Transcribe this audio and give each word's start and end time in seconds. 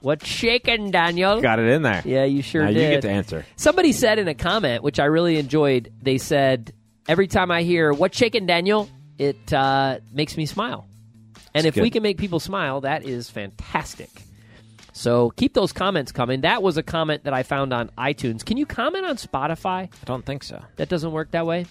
what's 0.00 0.26
shaking, 0.26 0.90
Daniel? 0.90 1.40
Got 1.40 1.58
it 1.58 1.66
in 1.66 1.82
there. 1.82 2.02
Yeah, 2.04 2.24
you 2.24 2.42
sure 2.42 2.62
now 2.62 2.70
did. 2.70 2.82
you 2.82 2.88
get 2.88 3.02
to 3.02 3.10
answer. 3.10 3.46
Somebody 3.56 3.92
said 3.92 4.18
in 4.18 4.28
a 4.28 4.34
comment, 4.34 4.82
which 4.82 4.98
I 5.00 5.04
really 5.04 5.38
enjoyed, 5.38 5.92
they 6.02 6.18
said, 6.18 6.72
every 7.08 7.26
time 7.26 7.50
I 7.50 7.62
hear 7.62 7.92
what's 7.92 8.16
shaking, 8.16 8.46
Daniel, 8.46 8.88
it 9.18 9.52
uh, 9.52 9.98
makes 10.12 10.36
me 10.36 10.46
smile. 10.46 10.86
And 11.54 11.64
That's 11.64 11.76
if 11.76 11.82
we 11.82 11.90
can 11.90 12.02
make 12.02 12.18
people 12.18 12.40
smile, 12.40 12.82
that 12.82 13.04
is 13.04 13.30
fantastic. 13.30 14.10
So 14.92 15.30
keep 15.30 15.52
those 15.52 15.72
comments 15.72 16.12
coming. 16.12 16.40
That 16.42 16.62
was 16.62 16.76
a 16.78 16.82
comment 16.82 17.24
that 17.24 17.34
I 17.34 17.42
found 17.42 17.72
on 17.72 17.90
iTunes. 17.98 18.44
Can 18.44 18.56
you 18.56 18.64
comment 18.64 19.04
on 19.04 19.16
Spotify? 19.16 19.88
I 19.88 20.04
don't 20.04 20.24
think 20.24 20.42
so. 20.42 20.62
That 20.76 20.88
doesn't 20.88 21.12
work 21.12 21.32
that 21.32 21.46
way. 21.46 21.66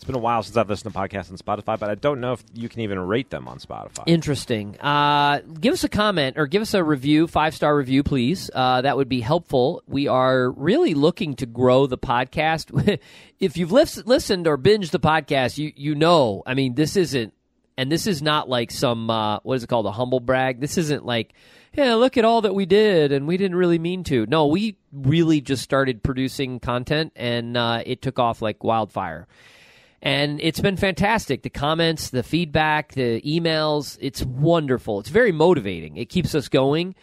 It's 0.00 0.06
been 0.06 0.14
a 0.14 0.18
while 0.18 0.42
since 0.42 0.56
I've 0.56 0.70
listened 0.70 0.94
to 0.94 0.98
podcasts 0.98 1.30
on 1.30 1.36
Spotify, 1.36 1.78
but 1.78 1.90
I 1.90 1.94
don't 1.94 2.22
know 2.22 2.32
if 2.32 2.42
you 2.54 2.70
can 2.70 2.80
even 2.80 2.98
rate 3.00 3.28
them 3.28 3.46
on 3.46 3.58
Spotify. 3.58 4.04
Interesting. 4.06 4.80
Uh, 4.80 5.40
give 5.60 5.74
us 5.74 5.84
a 5.84 5.90
comment 5.90 6.38
or 6.38 6.46
give 6.46 6.62
us 6.62 6.72
a 6.72 6.82
review, 6.82 7.26
five 7.26 7.54
star 7.54 7.76
review, 7.76 8.02
please. 8.02 8.50
Uh, 8.54 8.80
that 8.80 8.96
would 8.96 9.10
be 9.10 9.20
helpful. 9.20 9.82
We 9.86 10.08
are 10.08 10.52
really 10.52 10.94
looking 10.94 11.36
to 11.36 11.44
grow 11.44 11.86
the 11.86 11.98
podcast. 11.98 12.98
if 13.40 13.58
you've 13.58 13.72
lis- 13.72 14.02
listened 14.06 14.46
or 14.46 14.56
binged 14.56 14.90
the 14.92 15.00
podcast, 15.00 15.58
you 15.58 15.70
you 15.76 15.94
know. 15.94 16.42
I 16.46 16.54
mean, 16.54 16.76
this 16.76 16.96
isn't, 16.96 17.34
and 17.76 17.92
this 17.92 18.06
is 18.06 18.22
not 18.22 18.48
like 18.48 18.70
some 18.70 19.10
uh, 19.10 19.40
what 19.40 19.56
is 19.56 19.64
it 19.64 19.66
called, 19.66 19.84
a 19.84 19.92
humble 19.92 20.20
brag. 20.20 20.60
This 20.62 20.78
isn't 20.78 21.04
like, 21.04 21.34
yeah, 21.74 21.92
look 21.96 22.16
at 22.16 22.24
all 22.24 22.40
that 22.40 22.54
we 22.54 22.64
did, 22.64 23.12
and 23.12 23.28
we 23.28 23.36
didn't 23.36 23.58
really 23.58 23.78
mean 23.78 24.02
to. 24.04 24.24
No, 24.24 24.46
we 24.46 24.78
really 24.94 25.42
just 25.42 25.62
started 25.62 26.02
producing 26.02 26.58
content, 26.58 27.12
and 27.16 27.54
uh, 27.54 27.82
it 27.84 28.00
took 28.00 28.18
off 28.18 28.40
like 28.40 28.64
wildfire 28.64 29.28
and 30.02 30.40
it's 30.40 30.60
been 30.60 30.76
fantastic. 30.76 31.42
The 31.42 31.50
comments, 31.50 32.10
the 32.10 32.22
feedback, 32.22 32.92
the 32.92 33.20
emails, 33.20 33.98
it's 34.00 34.22
wonderful. 34.24 35.00
It's 35.00 35.10
very 35.10 35.32
motivating. 35.32 35.96
It 35.96 36.08
keeps 36.08 36.34
us 36.34 36.48
going. 36.48 36.94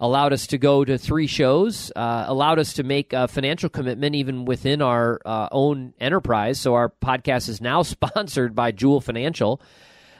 Allowed 0.00 0.32
us 0.32 0.48
to 0.48 0.58
go 0.58 0.84
to 0.84 0.98
three 0.98 1.26
shows. 1.26 1.90
Uh, 1.94 2.24
allowed 2.26 2.58
us 2.58 2.74
to 2.74 2.82
make 2.82 3.12
a 3.12 3.26
financial 3.26 3.68
commitment 3.68 4.14
even 4.14 4.44
within 4.44 4.82
our 4.82 5.20
uh, 5.24 5.48
own 5.50 5.94
enterprise. 6.00 6.60
So 6.60 6.74
our 6.74 6.90
podcast 6.90 7.48
is 7.48 7.60
now 7.60 7.82
sponsored 7.82 8.54
by 8.54 8.70
Joule 8.72 9.00
Financial. 9.00 9.60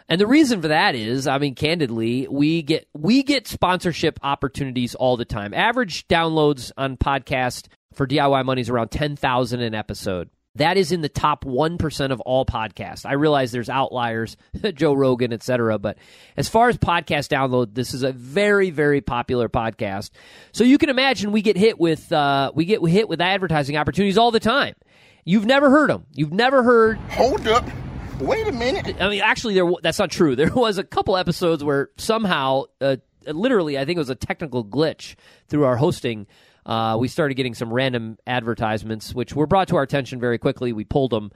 And 0.08 0.20
the 0.20 0.26
reason 0.26 0.60
for 0.60 0.68
that 0.68 0.94
is, 0.94 1.26
I 1.26 1.38
mean, 1.38 1.54
candidly, 1.54 2.28
we 2.28 2.62
get 2.62 2.86
we 2.92 3.22
get 3.22 3.48
sponsorship 3.48 4.18
opportunities 4.22 4.94
all 4.94 5.16
the 5.16 5.24
time. 5.24 5.54
Average 5.54 6.08
downloads 6.08 6.72
on 6.76 6.96
podcast 6.96 7.68
for 7.94 8.06
DIY 8.06 8.44
money 8.44 8.60
is 8.60 8.68
around 8.68 8.90
ten 8.90 9.16
thousand 9.16 9.60
an 9.60 9.74
episode. 9.74 10.28
That 10.56 10.76
is 10.76 10.92
in 10.92 11.00
the 11.00 11.08
top 11.08 11.44
one 11.44 11.78
percent 11.78 12.12
of 12.12 12.20
all 12.20 12.46
podcasts. 12.46 13.04
I 13.04 13.14
realize 13.14 13.50
there's 13.50 13.68
outliers, 13.68 14.36
Joe 14.74 14.94
Rogan, 14.94 15.32
etc. 15.32 15.78
But 15.78 15.98
as 16.36 16.48
far 16.48 16.68
as 16.68 16.78
podcast 16.78 17.28
download, 17.28 17.74
this 17.74 17.92
is 17.92 18.04
a 18.04 18.12
very, 18.12 18.70
very 18.70 19.00
popular 19.00 19.48
podcast. 19.48 20.10
So 20.52 20.62
you 20.62 20.78
can 20.78 20.90
imagine 20.90 21.32
we 21.32 21.42
get 21.42 21.56
hit 21.56 21.80
with 21.80 22.12
uh, 22.12 22.52
we 22.54 22.66
get 22.66 22.86
hit 22.86 23.08
with 23.08 23.20
advertising 23.20 23.76
opportunities 23.76 24.16
all 24.16 24.30
the 24.30 24.40
time. 24.40 24.74
You've 25.24 25.46
never 25.46 25.70
heard 25.70 25.90
them. 25.90 26.06
You've 26.12 26.32
never 26.32 26.62
heard 26.62 26.98
Hold 27.10 27.48
up. 27.48 27.64
Wait 28.20 28.46
a 28.46 28.52
minute. 28.52 28.96
I 29.00 29.08
mean, 29.08 29.22
actually, 29.22 29.54
there 29.54 29.68
that's 29.82 29.98
not 29.98 30.10
true. 30.10 30.36
There 30.44 30.52
was 30.52 30.78
a 30.78 30.84
couple 30.84 31.16
episodes 31.16 31.64
where 31.64 31.90
somehow, 31.96 32.64
uh, 32.80 32.96
literally, 33.26 33.76
I 33.76 33.84
think 33.84 33.96
it 33.96 34.00
was 34.00 34.10
a 34.10 34.14
technical 34.14 34.64
glitch 34.64 35.16
through 35.48 35.64
our 35.64 35.76
hosting. 35.76 36.26
Uh, 36.66 36.96
we 36.98 37.08
started 37.08 37.34
getting 37.34 37.54
some 37.54 37.72
random 37.72 38.16
advertisements, 38.26 39.14
which 39.14 39.34
were 39.34 39.46
brought 39.46 39.68
to 39.68 39.76
our 39.76 39.82
attention 39.82 40.18
very 40.20 40.38
quickly. 40.38 40.72
We 40.72 40.84
pulled 40.84 41.10
them. 41.10 41.30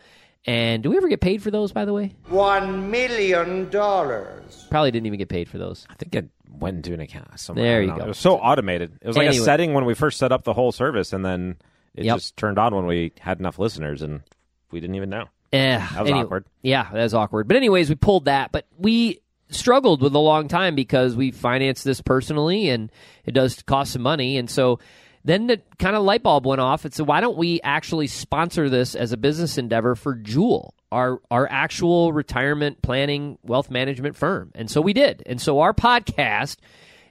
And 0.47 0.83
do 0.83 0.91
we 0.91 0.97
ever 0.97 1.09
get 1.09 1.21
paid 1.21 1.43
for 1.43 1.51
those, 1.51 1.73
by 1.73 1.85
the 1.85 1.93
way? 1.93 2.15
One 2.29 2.91
million 2.91 3.69
dollars. 3.71 4.67
Probably 4.71 4.91
didn't 4.91 5.07
even 5.07 5.19
get 5.19 5.29
paid 5.29 5.49
for 5.49 5.59
those. 5.59 5.87
I 5.91 5.95
think 5.95 6.15
it 6.15 6.29
went 6.51 6.77
into 6.77 6.95
an 6.95 7.01
account. 7.01 7.39
Somewhere. 7.39 7.65
There 7.65 7.83
you 7.83 7.89
know. 7.89 7.97
go. 7.97 8.05
It 8.05 8.09
was 8.09 8.19
so 8.19 8.37
automated. 8.37 8.93
It 9.03 9.07
was 9.07 9.17
like 9.17 9.27
Anyway. 9.27 9.43
a 9.43 9.45
setting 9.45 9.75
when 9.75 9.85
we 9.85 9.95
first 9.95 10.19
set 10.19 10.33
up 10.33 10.45
the 10.45 10.53
whole 10.55 10.73
service, 10.73 11.13
and 11.13 11.25
then 11.25 11.57
it 11.95 12.05
Yep. 12.05 12.17
just 12.17 12.37
turned 12.37 12.59
on 12.59 12.75
when 12.75 12.87
we 12.87 13.13
had 13.21 13.41
enough 13.41 13.59
listeners, 13.59 14.01
and 14.01 14.21
we 14.71 14.81
didn't 14.81 14.95
even 14.97 15.11
know. 15.11 15.25
Eh, 15.53 15.79
That 15.79 16.03
was 16.05 16.13
awkward. 16.13 16.45
Yeah, 16.63 16.85
that 16.93 17.03
was 17.03 17.15
awkward. 17.15 17.49
But 17.49 17.57
anyways, 17.57 17.89
we 17.89 17.97
pulled 17.97 18.27
that. 18.27 18.53
But 18.53 18.67
we 18.79 19.21
struggled 19.51 20.03
with 20.03 20.15
a 20.15 20.19
long 20.21 20.47
time 20.47 20.75
because 20.77 21.17
we 21.17 21.31
financed 21.33 21.85
this 21.85 22.01
personally, 22.01 22.69
and 22.71 22.93
it 23.25 23.33
does 23.33 23.61
cost 23.63 23.93
some 23.93 24.03
money. 24.03 24.37
And 24.39 24.49
so 24.49 24.79
then 25.25 25.47
the 25.47 25.61
kind 25.79 25.97
of 25.97 26.03
light 26.03 26.23
bulb 26.23 26.47
went 26.47 26.61
off. 26.61 26.85
And 26.85 26.95
said, 26.95 27.07
why 27.07 27.21
don't 27.21 27.37
we 27.37 27.61
actually 27.63 28.07
sponsor 28.07 28.69
this 28.69 28.95
as 28.95 29.13
a 29.13 29.17
business 29.17 29.59
endeavor 29.59 29.95
for 29.95 30.15
Joule, 30.15 30.75
our 30.91 31.21
our 31.31 31.49
actual 31.51 32.13
retirement 32.13 32.83
planning 32.83 33.39
wealth 33.43 33.71
management 33.71 34.17
firm? 34.17 34.53
And 34.55 34.71
so 34.71 34.81
we 34.81 34.93
did. 34.93 35.23
And 35.27 35.41
so 35.41 35.61
our 35.61 35.75
podcast 35.75 36.57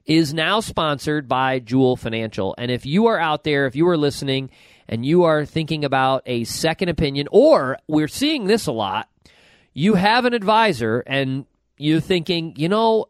is 0.05 0.33
now 0.33 0.61
sponsored 0.61 1.27
by 1.27 1.59
Joule 1.59 1.97
Financial. 1.97 2.55
And 2.57 2.71
if 2.71 2.85
you 2.85 3.07
are 3.07 3.19
out 3.19 3.43
there, 3.43 3.67
if 3.67 3.75
you 3.75 3.87
are 3.89 3.97
listening 3.97 4.49
and 4.87 5.05
you 5.05 5.23
are 5.23 5.45
thinking 5.45 5.83
about 5.83 6.23
a 6.25 6.45
second 6.45 6.89
opinion, 6.89 7.27
or 7.29 7.77
we're 7.87 8.07
seeing 8.07 8.45
this 8.45 8.67
a 8.67 8.71
lot, 8.71 9.09
you 9.73 9.95
have 9.95 10.23
an 10.23 10.33
advisor 10.33 11.03
and 11.05 11.45
you're 11.77 11.99
thinking, 11.99 12.53
you 12.55 12.69
know, 12.69 13.07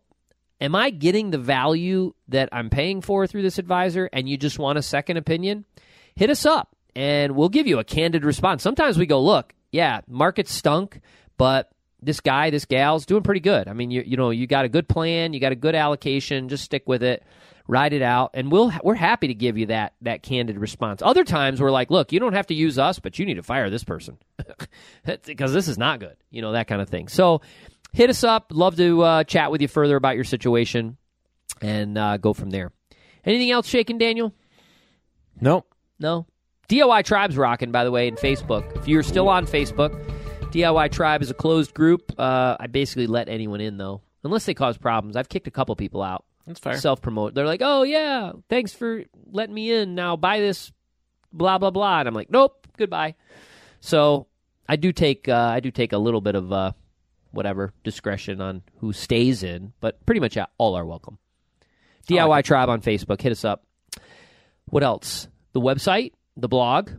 am 0.59 0.75
I 0.75 0.89
getting 0.89 1.31
the 1.31 1.37
value 1.37 2.13
that 2.29 2.49
I'm 2.51 2.69
paying 2.69 3.01
for 3.01 3.27
through 3.27 3.43
this 3.43 3.57
advisor? 3.57 4.09
And 4.11 4.27
you 4.27 4.37
just 4.37 4.59
want 4.59 4.77
a 4.77 4.81
second 4.81 5.17
opinion? 5.17 5.65
Hit 6.15 6.29
us 6.29 6.45
up 6.45 6.75
and 6.95 7.35
we'll 7.35 7.49
give 7.49 7.67
you 7.67 7.79
a 7.79 7.83
candid 7.83 8.25
response. 8.25 8.63
Sometimes 8.63 8.97
we 8.97 9.05
go, 9.05 9.21
look, 9.21 9.53
yeah, 9.71 10.01
market 10.07 10.47
stunk, 10.47 10.99
but 11.37 11.69
this 12.01 12.19
guy, 12.19 12.49
this 12.49 12.65
gal's 12.65 13.05
doing 13.05 13.23
pretty 13.23 13.39
good. 13.39 13.67
I 13.67 13.73
mean, 13.73 13.91
you 13.91 14.03
you 14.05 14.17
know, 14.17 14.29
you 14.29 14.47
got 14.47 14.65
a 14.65 14.69
good 14.69 14.87
plan, 14.87 15.33
you 15.33 15.39
got 15.39 15.51
a 15.51 15.55
good 15.55 15.75
allocation, 15.75 16.49
just 16.49 16.63
stick 16.63 16.87
with 16.87 17.03
it, 17.03 17.23
ride 17.67 17.93
it 17.93 18.01
out, 18.01 18.31
and 18.33 18.51
we'll 18.51 18.71
we're 18.83 18.95
happy 18.95 19.27
to 19.27 19.33
give 19.33 19.57
you 19.57 19.67
that 19.67 19.93
that 20.01 20.23
candid 20.23 20.57
response. 20.57 21.01
Other 21.01 21.23
times 21.23 21.59
we're 21.59 21.71
like, 21.71 21.91
look, 21.91 22.11
you 22.11 22.19
don't 22.19 22.33
have 22.33 22.47
to 22.47 22.53
use 22.53 22.77
us, 22.77 22.99
but 22.99 23.17
you 23.19 23.25
need 23.25 23.35
to 23.35 23.43
fire 23.43 23.69
this 23.69 23.83
person 23.83 24.17
because 25.05 25.53
this 25.53 25.67
is 25.67 25.77
not 25.77 25.99
good, 25.99 26.15
you 26.29 26.41
know, 26.41 26.51
that 26.53 26.67
kind 26.67 26.81
of 26.81 26.89
thing. 26.89 27.07
So 27.07 27.41
hit 27.93 28.09
us 28.09 28.23
up. 28.23 28.51
Love 28.53 28.77
to 28.77 29.01
uh, 29.01 29.23
chat 29.23 29.51
with 29.51 29.61
you 29.61 29.67
further 29.67 29.95
about 29.95 30.15
your 30.15 30.23
situation 30.23 30.97
and 31.61 31.97
uh, 31.97 32.17
go 32.17 32.33
from 32.33 32.49
there. 32.49 32.71
Anything 33.25 33.51
else 33.51 33.67
shaking, 33.67 33.97
Daniel? 33.97 34.33
Nope. 35.39 35.67
No. 35.99 36.25
DIY 36.69 37.03
Tribe's 37.05 37.37
rocking, 37.37 37.71
by 37.71 37.83
the 37.83 37.91
way, 37.91 38.07
in 38.07 38.15
Facebook. 38.15 38.75
If 38.77 38.87
you're 38.87 39.03
still 39.03 39.29
on 39.29 39.45
Facebook, 39.45 39.91
DIY 40.51 40.91
Tribe 40.91 41.21
is 41.21 41.29
a 41.29 41.33
closed 41.33 41.73
group. 41.73 42.13
Uh, 42.17 42.57
I 42.59 42.67
basically 42.67 43.07
let 43.07 43.29
anyone 43.29 43.61
in, 43.61 43.77
though, 43.77 44.01
unless 44.23 44.45
they 44.45 44.53
cause 44.53 44.77
problems. 44.77 45.15
I've 45.15 45.29
kicked 45.29 45.47
a 45.47 45.51
couple 45.51 45.75
people 45.75 46.01
out. 46.01 46.25
That's 46.45 46.59
fair. 46.59 46.77
Self 46.77 47.01
promote. 47.01 47.33
They're 47.33 47.45
like, 47.45 47.61
oh, 47.63 47.83
yeah, 47.83 48.31
thanks 48.49 48.73
for 48.73 49.03
letting 49.31 49.53
me 49.53 49.71
in. 49.71 49.95
Now 49.95 50.15
buy 50.15 50.39
this, 50.39 50.71
blah, 51.33 51.57
blah, 51.57 51.71
blah. 51.71 51.99
And 51.99 52.07
I'm 52.07 52.13
like, 52.13 52.31
nope, 52.31 52.67
goodbye. 52.77 53.15
So 53.79 54.27
I 54.67 54.77
do 54.77 54.91
take 54.91 55.27
uh, 55.27 55.51
I 55.53 55.59
do 55.59 55.71
take 55.71 55.93
a 55.93 55.97
little 55.97 56.21
bit 56.21 56.35
of 56.35 56.51
uh, 56.51 56.71
whatever 57.37 57.71
discretion 57.83 58.41
on 58.41 58.63
who 58.79 58.91
stays 58.91 59.43
in, 59.43 59.71
but 59.79 60.03
pretty 60.07 60.19
much 60.19 60.35
all 60.57 60.75
are 60.75 60.85
welcome. 60.85 61.19
DIY 62.09 62.43
Tribe 62.43 62.67
on 62.67 62.81
Facebook. 62.81 63.21
Hit 63.21 63.31
us 63.31 63.45
up. 63.45 63.63
What 64.65 64.83
else? 64.83 65.27
The 65.53 65.61
website, 65.61 66.13
the 66.35 66.47
blog. 66.47 66.89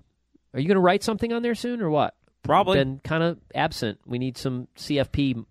Are 0.54 0.60
you 0.60 0.68
going 0.68 0.76
to 0.76 0.80
write 0.80 1.02
something 1.02 1.32
on 1.32 1.42
there 1.42 1.56
soon 1.56 1.82
or 1.82 1.90
what? 1.90 2.14
Probably. 2.44 2.78
Been 2.78 3.00
kind 3.02 3.22
of 3.24 3.38
absent. 3.54 3.98
We 4.06 4.18
need 4.18 4.38
some 4.38 4.68
CFP 4.76 5.44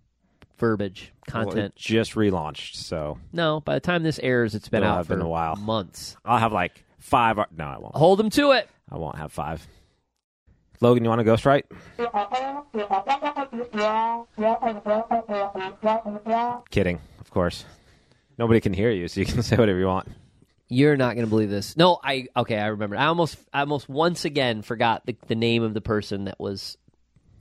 verbiage 0.58 1.12
Well, 1.34 1.42
it 1.42 1.46
content. 1.46 1.76
just 1.76 2.14
relaunched, 2.16 2.76
so 2.76 3.20
no, 3.34 3.60
by 3.60 3.74
the 3.76 3.80
time 3.80 4.02
this 4.04 4.20
airs, 4.24 4.56
it's 4.56 4.70
been 4.70 4.84
It'll 4.84 4.96
out 4.96 5.06
for 5.06 5.16
been 5.16 5.26
a 5.26 5.28
while. 5.30 5.56
months. 5.58 6.16
I'll 6.26 6.40
have 6.40 6.52
like 6.54 6.84
five. 6.98 7.38
No, 7.56 7.66
I 7.66 7.78
won't. 7.78 7.94
Hold 7.96 8.18
them 8.20 8.30
to 8.32 8.52
it. 8.54 8.68
I 8.92 8.98
won't 8.98 9.18
have 9.18 9.32
five. 9.34 9.68
Logan, 10.80 11.04
you 11.04 11.10
want 11.10 11.26
to 11.26 11.26
ghostwrite? 11.26 11.64
Kidding, 16.70 17.00
of 17.20 17.32
course. 17.32 17.66
Nobody 18.38 18.60
can 18.60 18.74
hear 18.74 18.92
you, 18.92 19.08
so 19.08 19.20
you 19.20 19.26
can 19.26 19.42
say 19.44 19.56
whatever 19.56 19.80
you 19.80 19.88
want. 19.88 20.08
You're 20.70 20.98
not 20.98 21.16
going 21.16 21.26
to 21.26 21.30
believe 21.30 21.50
this. 21.50 21.78
No, 21.78 21.98
I 22.04 22.28
okay. 22.36 22.58
I 22.60 22.68
remember. 22.68 22.98
I 22.98 23.06
almost, 23.06 23.38
I 23.54 23.62
almost 23.62 23.88
once 23.88 24.26
again 24.26 24.62
forgot 24.62 25.06
the, 25.06 25.16
the 25.28 25.36
name 25.36 25.64
of 25.64 25.74
the 25.74 25.82
person 25.82 26.26
that 26.26 26.40
was 26.40 26.78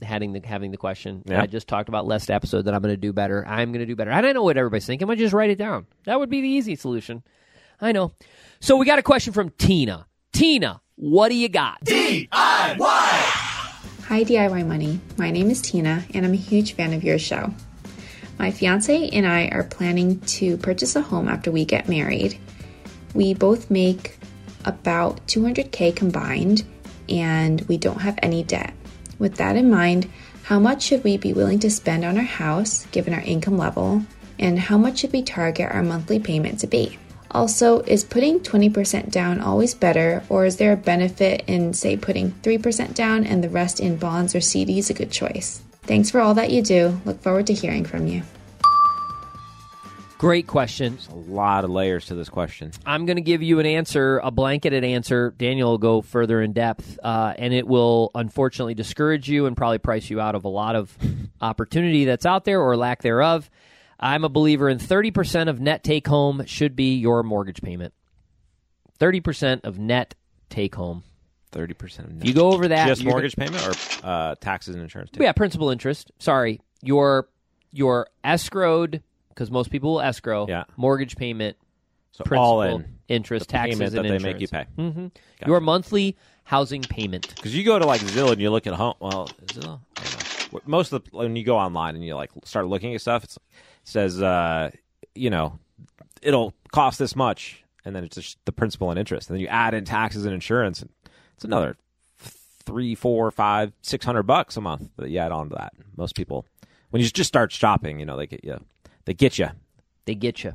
having 0.01 0.31
the 0.33 0.41
having 0.45 0.71
the 0.71 0.77
question. 0.77 1.23
Yeah. 1.25 1.41
I 1.41 1.45
just 1.45 1.67
talked 1.67 1.89
about 1.89 2.07
last 2.07 2.31
episode 2.31 2.63
that 2.63 2.73
I'm 2.73 2.81
going 2.81 2.93
to 2.93 2.97
do 2.97 3.13
better. 3.13 3.45
I'm 3.45 3.71
going 3.71 3.81
to 3.81 3.85
do 3.85 3.95
better. 3.95 4.11
And 4.11 4.25
I 4.25 4.31
know 4.31 4.43
what 4.43 4.57
everybody's 4.57 4.85
thinking. 4.85 5.09
I 5.09 5.15
just 5.15 5.33
write 5.33 5.49
it 5.49 5.57
down. 5.57 5.87
That 6.05 6.19
would 6.19 6.29
be 6.29 6.41
the 6.41 6.47
easy 6.47 6.75
solution. 6.75 7.21
I 7.81 7.91
know. 7.91 8.13
So 8.59 8.77
we 8.77 8.85
got 8.85 8.97
a 8.97 9.03
question 9.03 9.33
from 9.33 9.49
Tina. 9.51 10.07
Tina, 10.31 10.81
what 10.97 11.29
do 11.29 11.35
you 11.35 11.47
got? 11.47 11.77
Hi, 11.87 12.75
Hi, 14.05 14.23
DIY 14.23 14.65
Money. 14.65 14.99
My 15.15 15.29
name 15.29 15.51
is 15.51 15.61
Tina, 15.61 16.03
and 16.11 16.25
I'm 16.25 16.33
a 16.33 16.37
huge 16.37 16.73
fan 16.73 16.91
of 16.93 17.03
your 17.03 17.19
show. 17.19 17.53
My 18.39 18.49
fiance 18.49 19.09
and 19.09 19.27
I 19.27 19.47
are 19.49 19.63
planning 19.63 20.19
to 20.21 20.57
purchase 20.57 20.95
a 20.95 21.01
home 21.01 21.27
after 21.27 21.51
we 21.51 21.65
get 21.65 21.87
married. 21.87 22.39
We 23.13 23.35
both 23.35 23.69
make 23.69 24.17
about 24.65 25.25
200k 25.27 25.95
combined, 25.95 26.65
and 27.07 27.61
we 27.67 27.77
don't 27.77 28.01
have 28.01 28.17
any 28.23 28.41
debt. 28.41 28.73
With 29.19 29.35
that 29.35 29.55
in 29.55 29.69
mind, 29.69 30.09
how 30.41 30.57
much 30.57 30.81
should 30.81 31.03
we 31.03 31.17
be 31.17 31.31
willing 31.31 31.59
to 31.59 31.69
spend 31.69 32.05
on 32.05 32.17
our 32.17 32.23
house 32.23 32.87
given 32.87 33.13
our 33.13 33.21
income 33.21 33.57
level? 33.57 34.01
And 34.39 34.57
how 34.57 34.79
much 34.79 34.99
should 34.99 35.13
we 35.13 35.21
target 35.21 35.71
our 35.71 35.83
monthly 35.83 36.19
payment 36.19 36.59
to 36.61 36.67
be? 36.67 36.97
Also, 37.31 37.81
is 37.81 38.03
putting 38.03 38.39
20% 38.39 39.11
down 39.11 39.41
always 39.41 39.73
better, 39.73 40.23
or 40.29 40.45
is 40.45 40.57
there 40.57 40.73
a 40.73 40.77
benefit 40.77 41.43
in, 41.47 41.73
say, 41.73 41.97
putting 41.97 42.31
3% 42.31 42.93
down 42.93 43.25
and 43.25 43.43
the 43.43 43.49
rest 43.49 43.79
in 43.79 43.97
bonds 43.97 44.33
or 44.33 44.39
CDs 44.39 44.89
a 44.89 44.93
good 44.93 45.11
choice? 45.11 45.61
Thanks 45.83 46.09
for 46.09 46.19
all 46.19 46.33
that 46.35 46.51
you 46.51 46.61
do. 46.61 46.99
Look 47.05 47.21
forward 47.21 47.47
to 47.47 47.53
hearing 47.53 47.85
from 47.85 48.07
you. 48.07 48.23
Great 50.17 50.47
question. 50.47 50.97
A 51.11 51.15
lot 51.15 51.63
of 51.63 51.69
layers 51.69 52.07
to 52.07 52.15
this 52.15 52.27
question. 52.27 52.71
I'm 52.87 53.05
going 53.05 53.17
to 53.17 53.21
give 53.21 53.43
you 53.43 53.59
an 53.59 53.67
answer, 53.67 54.19
a 54.23 54.31
blanketed 54.31 54.83
answer. 54.83 55.31
Daniel 55.37 55.71
will 55.71 55.77
go 55.77 56.01
further 56.01 56.41
in 56.41 56.53
depth, 56.53 56.97
uh, 57.03 57.35
and 57.37 57.53
it 57.53 57.67
will 57.67 58.09
unfortunately 58.15 58.73
discourage 58.73 59.29
you 59.29 59.45
and 59.45 59.55
probably 59.55 59.77
price 59.77 60.09
you 60.09 60.19
out 60.19 60.33
of 60.33 60.43
a 60.43 60.49
lot 60.49 60.75
of 60.75 60.97
opportunity 61.41 62.05
that's 62.05 62.25
out 62.25 62.45
there 62.45 62.59
or 62.59 62.75
lack 62.75 63.03
thereof. 63.03 63.47
I'm 63.99 64.23
a 64.23 64.29
believer 64.29 64.69
in 64.69 64.77
30% 64.77 65.49
of 65.49 65.59
net 65.59 65.83
take 65.83 66.07
home 66.07 66.45
should 66.45 66.75
be 66.75 66.95
your 66.97 67.23
mortgage 67.23 67.61
payment. 67.61 67.93
30% 68.99 69.63
of 69.63 69.77
net 69.79 70.15
take 70.49 70.75
home. 70.75 71.03
Thirty 71.51 71.73
percent. 71.73 72.09
Of 72.09 72.15
net. 72.15 72.25
You 72.25 72.33
go 72.33 72.51
over 72.51 72.67
that. 72.67 72.87
Just 72.87 73.05
mortgage 73.05 73.35
payment 73.37 73.65
or 73.65 73.73
uh, 74.03 74.35
taxes 74.35 74.75
and 74.75 74.83
insurance 74.83 75.11
too. 75.11 75.23
Yeah, 75.23 75.31
principal 75.31 75.69
interest. 75.69 76.11
Sorry, 76.19 76.59
your 76.81 77.29
your 77.71 78.07
escrowed 78.23 79.01
because 79.29 79.49
most 79.49 79.71
people 79.71 79.93
will 79.93 80.01
escrow. 80.01 80.45
Yeah. 80.47 80.65
mortgage 80.75 81.15
payment, 81.15 81.55
So 82.11 82.25
principal, 82.25 82.61
in 82.63 82.85
interest, 83.07 83.49
taxes, 83.49 83.79
and 83.79 83.91
that 83.93 84.01
they 84.03 84.19
make 84.19 84.41
you 84.41 84.47
pay. 84.49 84.65
hmm 84.75 85.07
Your 85.45 85.61
monthly 85.61 86.17
housing 86.43 86.81
payment. 86.81 87.29
Because 87.35 87.55
you 87.55 87.63
go 87.63 87.79
to 87.79 87.85
like 87.85 88.01
Zillow 88.01 88.33
and 88.33 88.41
you 88.41 88.49
look 88.49 88.67
at 88.67 88.73
home. 88.73 88.95
Well, 88.99 89.29
Zillow. 89.45 89.79
I 89.97 90.03
don't 90.03 90.51
know. 90.53 90.59
Most 90.65 90.91
of 90.91 91.03
the 91.05 91.15
when 91.17 91.35
you 91.37 91.45
go 91.45 91.57
online 91.57 91.95
and 91.95 92.03
you 92.03 92.15
like 92.15 92.31
start 92.43 92.67
looking 92.67 92.93
at 92.93 92.99
stuff, 93.01 93.23
it's, 93.23 93.37
it 93.37 93.41
says 93.87 94.21
uh, 94.21 94.69
you 95.15 95.29
know 95.29 95.57
it'll 96.21 96.53
cost 96.71 96.99
this 96.99 97.15
much, 97.15 97.63
and 97.85 97.95
then 97.95 98.03
it's 98.03 98.15
just 98.15 98.37
the 98.45 98.51
principal 98.51 98.89
and 98.89 98.99
interest, 98.99 99.29
and 99.29 99.35
then 99.35 99.41
you 99.41 99.47
add 99.47 99.73
in 99.73 99.85
taxes 99.85 100.25
and 100.25 100.33
insurance, 100.33 100.81
and 100.81 100.89
it's 101.35 101.45
another 101.45 101.77
three, 102.19 102.95
four, 102.95 103.31
five, 103.31 103.71
six 103.81 104.05
hundred 104.05 104.23
bucks 104.23 104.57
a 104.57 104.61
month 104.61 104.89
that 104.97 105.09
you 105.09 105.19
add 105.19 105.31
on 105.31 105.49
to 105.49 105.55
that. 105.55 105.73
Most 105.95 106.15
people, 106.15 106.45
when 106.89 107.01
you 107.01 107.07
just 107.09 107.27
start 107.27 107.51
shopping, 107.51 107.99
you 107.99 108.05
know 108.05 108.17
they 108.17 108.27
get 108.27 108.43
you, 108.43 108.59
they 109.05 109.13
get 109.13 109.37
you. 109.39 109.47
They 110.05 110.15
get 110.15 110.43
you. 110.43 110.53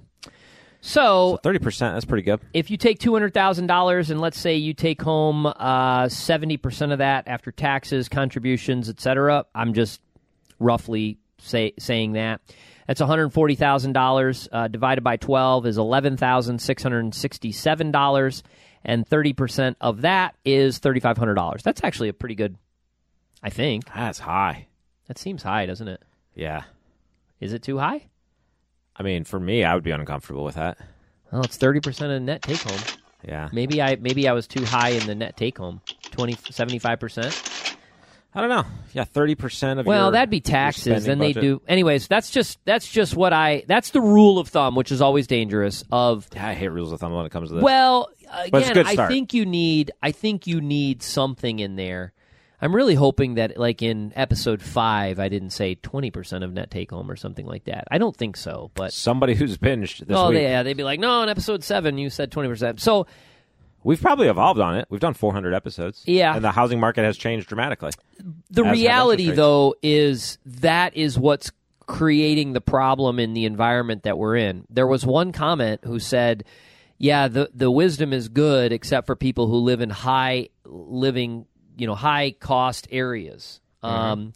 So 0.83 1.39
Thirty 1.43 1.59
percent. 1.59 1.95
That's 1.95 2.05
pretty 2.05 2.25
good. 2.25 2.41
if 2.53 2.71
you 2.71 2.77
take 2.77 2.99
two 2.99 3.13
hundred 3.13 3.33
thousand 3.33 3.67
dollars 3.69 4.11
and 4.11 4.21
let's 4.21 4.39
say 4.39 4.57
you 4.57 4.75
take 4.75 5.01
home 5.01 5.47
uh, 5.47 6.09
seventy 6.09 6.57
percent 6.57 6.93
of 6.93 6.99
that 6.99 7.29
after 7.29 7.51
taxes, 7.53 8.09
contributions, 8.09 8.89
etc., 8.89 9.47
I'm 9.55 9.75
just 9.75 10.01
roughly 10.59 11.19
say, 11.39 11.73
saying 11.79 12.13
that. 12.13 12.41
That's 12.87 13.01
one 13.01 13.09
hundred 13.09 13.31
forty 13.31 13.55
thousand 13.55 13.97
uh, 13.97 14.01
dollars 14.01 14.49
divided 14.71 15.03
by 15.05 15.17
twelve 15.17 15.67
is 15.67 15.79
eleven 15.79 16.17
thousand 16.17 16.61
six 16.61 16.83
hundred 16.83 17.15
sixty-seven 17.15 17.91
dollars, 17.91 18.43
and 18.85 19.07
thirty 19.07 19.33
percent 19.33 19.77
of 19.81 20.03
that 20.03 20.35
is 20.45 20.79
thirty 20.79 21.01
five 21.01 21.17
hundred 21.17 21.35
dollars. 21.35 21.63
That's 21.63 21.83
actually 21.85 22.09
a 22.09 22.13
pretty 22.13 22.35
good. 22.35 22.57
I 23.43 23.51
think 23.51 23.87
That's 23.93 24.21
high. 24.21 24.67
that 25.09 25.19
seems 25.19 25.43
high, 25.43 25.67
doesn't 25.67 25.89
it? 25.89 26.03
Yeah. 26.35 26.63
Is 27.41 27.53
it 27.53 27.63
too 27.63 27.79
high? 27.79 28.07
I 28.95 29.03
mean, 29.03 29.25
for 29.25 29.41
me, 29.41 29.65
I 29.65 29.75
would 29.75 29.83
be 29.83 29.91
uncomfortable 29.91 30.45
with 30.45 30.55
that. 30.55 30.79
Well, 31.33 31.43
it's 31.43 31.57
thirty 31.57 31.81
percent 31.81 32.13
of 32.13 32.21
the 32.21 32.25
net 32.27 32.43
take 32.43 32.59
home. 32.61 32.81
Yeah. 33.27 33.49
Maybe 33.53 33.81
I 33.81 33.97
maybe 33.97 34.29
I 34.29 34.33
was 34.33 34.47
too 34.47 34.65
high 34.65 34.91
in 34.91 35.07
the 35.07 35.15
net 35.15 35.37
take 35.37 35.59
home. 35.59 35.81
20 36.11 36.37
75 36.51 37.01
percent. 37.01 37.52
I 38.35 38.41
don't 38.41 38.49
know. 38.49 38.65
Yeah, 38.95 39.05
thirty 39.05 39.35
percent 39.35 39.79
of 39.81 39.87
Well, 39.87 40.07
your- 40.07 40.13
that'd 40.13 40.31
be 40.31 40.41
taxes. 40.41 41.05
Then 41.05 41.19
they 41.19 41.33
do. 41.33 41.61
Anyways, 41.69 42.09
that's 42.09 42.31
just 42.31 42.59
that's 42.65 42.91
just 42.91 43.15
what 43.15 43.33
I. 43.33 43.65
That's 43.67 43.91
the 43.91 44.01
rule 44.01 44.39
of 44.39 44.49
thumb, 44.49 44.75
which 44.75 44.91
is 44.91 45.03
always 45.03 45.27
dangerous. 45.27 45.85
Of 45.93 46.29
Yeah, 46.35 46.49
I 46.49 46.55
hate 46.55 46.69
rules 46.69 46.93
of 46.93 47.01
thumb 47.01 47.13
when 47.13 47.27
it 47.27 47.31
comes 47.33 47.51
to 47.51 47.57
this. 47.57 47.63
well, 47.65 48.09
But 48.51 48.63
it's 48.63 48.69
a 48.69 48.81
again, 48.81 48.99
I 48.99 49.09
think 49.09 49.35
you 49.35 49.45
need. 49.45 49.91
I 50.03 50.13
think 50.13 50.47
you 50.47 50.61
need 50.61 51.03
something 51.03 51.59
in 51.59 51.77
there. 51.77 52.13
I'm 52.65 52.75
really 52.75 52.95
hoping 52.95 53.35
that, 53.35 53.57
like 53.59 53.83
in 53.83 54.13
episode 54.15 54.63
five, 54.63 55.19
I 55.19 55.29
didn't 55.29 55.51
say 55.51 55.75
20 55.75 56.11
percent 56.13 56.45
of 56.45 56.53
net 56.53 56.71
take 56.71 56.91
home 56.93 57.11
or 57.11 57.17
something 57.17 57.45
like 57.45 57.65
that. 57.65 57.89
I 57.91 57.99
don't 57.99 58.17
think 58.17 58.37
so, 58.37 58.71
but 58.75 58.93
Somebody 58.93 59.35
who's 59.35 59.59
binged 59.59 60.07
this 60.07 60.17
oh, 60.17 60.31
week. 60.31 60.41
yeah, 60.43 60.63
they'd 60.63 60.77
be 60.77 60.85
like, 60.85 61.01
no, 61.01 61.23
in 61.23 61.29
episode 61.29 61.65
seven, 61.65 61.99
you 61.99 62.09
said 62.09 62.31
20 62.31 62.49
percent. 62.49 62.81
So 62.81 63.09
We've 63.85 64.01
probably 64.01 64.29
evolved 64.29 64.61
on 64.61 64.77
it. 64.77 64.87
We've 64.91 65.01
done 65.01 65.15
400 65.15 65.55
episodes. 65.55 66.03
Yeah. 66.07 66.35
And 66.35 66.45
the 66.45 66.51
housing 66.53 66.79
market 66.81 67.03
has 67.05 67.17
changed 67.17 67.49
dramatically. 67.49 67.91
the 68.51 68.65
reality 68.65 69.31
though 69.31 69.75
is 69.83 70.39
that 70.47 70.97
is 70.97 71.19
what's 71.19 71.51
creating 71.87 72.53
the 72.53 72.61
problem 72.61 73.19
in 73.19 73.35
the 73.35 73.45
environment 73.45 74.05
that 74.05 74.17
we're 74.17 74.37
in 74.37 74.65
there 74.71 74.87
was 74.87 75.05
one 75.05 75.33
comment 75.33 75.81
who 75.85 75.99
said 75.99 76.45
yeah 76.97 77.27
the 77.27 77.51
the 77.53 77.71
wisdom 77.71 78.13
is 78.13 78.29
good 78.29 78.73
except 78.73 79.05
for 79.07 79.17
people 79.17 79.49
who 79.49 79.57
live 79.57 79.81
in 79.81 79.91
high 79.91 80.49
living 80.65 81.45
you 81.77 81.87
know 81.89 81.95
high 81.97 82.31
cost 82.31 82.87
areas 82.93 83.61
um 83.83 84.33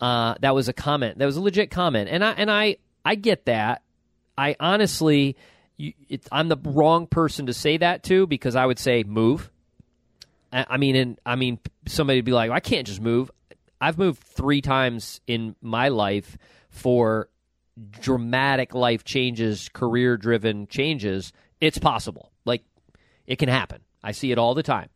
uh 0.00 0.34
that 0.40 0.54
was 0.54 0.68
a 0.68 0.74
comment 0.74 1.18
that 1.18 1.24
was 1.24 1.36
a 1.38 1.40
legit 1.40 1.70
comment 1.70 2.08
and 2.10 2.22
i 2.22 2.32
and 2.32 2.50
i 2.50 2.76
i 3.04 3.14
get 3.14 3.46
that 3.46 3.82
i 4.36 4.54
honestly 4.60 5.36
you, 5.80 5.92
it, 6.08 6.26
i'm 6.30 6.48
the 6.48 6.56
wrong 6.64 7.06
person 7.06 7.46
to 7.46 7.52
say 7.52 7.76
that 7.76 8.02
to 8.02 8.26
because 8.26 8.54
i 8.54 8.64
would 8.64 8.78
say 8.78 9.02
move 9.02 9.50
I 10.52 10.66
I 10.70 10.76
mean, 10.76 10.96
and 10.96 11.20
I 11.24 11.36
mean, 11.36 11.58
somebody 11.86 12.18
would 12.18 12.24
be 12.24 12.32
like, 12.32 12.50
"I 12.50 12.60
can't 12.60 12.86
just 12.86 13.00
move." 13.00 13.30
I've 13.80 13.98
moved 13.98 14.22
three 14.22 14.60
times 14.60 15.20
in 15.26 15.56
my 15.62 15.88
life 15.88 16.36
for 16.68 17.30
dramatic 17.90 18.74
life 18.74 19.04
changes, 19.04 19.70
career-driven 19.72 20.66
changes. 20.66 21.32
It's 21.62 21.78
possible. 21.78 22.30
Like, 22.44 22.62
it 23.26 23.36
can 23.36 23.48
happen. 23.48 23.80
I 24.02 24.12
see 24.12 24.32
it 24.32 24.38
all 24.38 24.54
the 24.54 24.62
time. 24.62 24.90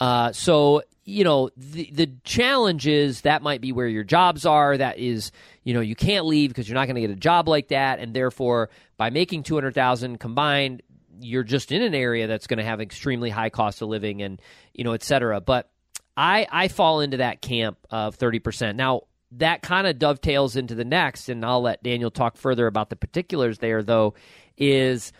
Uh, 0.00 0.32
so 0.32 0.82
you 1.06 1.24
know, 1.24 1.50
the 1.56 1.88
the 1.92 2.10
challenge 2.24 2.86
is 2.86 3.22
that 3.22 3.40
might 3.40 3.60
be 3.60 3.72
where 3.72 3.86
your 3.88 4.04
jobs 4.04 4.44
are. 4.44 4.76
That 4.76 4.98
is, 4.98 5.32
you 5.62 5.72
know, 5.72 5.80
you 5.80 5.94
can't 5.94 6.26
leave 6.26 6.50
because 6.50 6.68
you're 6.68 6.74
not 6.74 6.86
going 6.86 6.96
to 6.96 7.00
get 7.00 7.10
a 7.10 7.16
job 7.16 7.48
like 7.48 7.68
that, 7.68 8.00
and 8.00 8.12
therefore, 8.12 8.68
by 8.96 9.10
making 9.10 9.44
two 9.44 9.54
hundred 9.54 9.74
thousand 9.74 10.18
combined, 10.18 10.82
you're 11.20 11.44
just 11.44 11.70
in 11.70 11.80
an 11.80 11.94
area 11.94 12.26
that's 12.26 12.48
going 12.48 12.58
to 12.58 12.64
have 12.64 12.80
extremely 12.80 13.30
high 13.30 13.50
cost 13.50 13.80
of 13.80 13.88
living 13.88 14.20
and 14.20 14.42
you 14.74 14.84
know 14.84 14.92
et 14.92 15.02
cetera. 15.04 15.40
But 15.40 15.70
i 16.16 16.46
i 16.50 16.68
fall 16.68 17.00
into 17.00 17.18
that 17.18 17.42
camp 17.42 17.78
of 17.90 18.18
30% 18.18 18.74
now 18.76 19.02
that 19.32 19.62
kind 19.62 19.86
of 19.86 19.98
dovetails 19.98 20.56
into 20.56 20.74
the 20.74 20.84
next 20.84 21.28
and 21.28 21.44
i'll 21.44 21.62
let 21.62 21.82
daniel 21.82 22.10
talk 22.10 22.36
further 22.36 22.66
about 22.66 22.90
the 22.90 22.96
particulars 22.96 23.58
there 23.58 23.82
though 23.82 24.14
is 24.56 25.12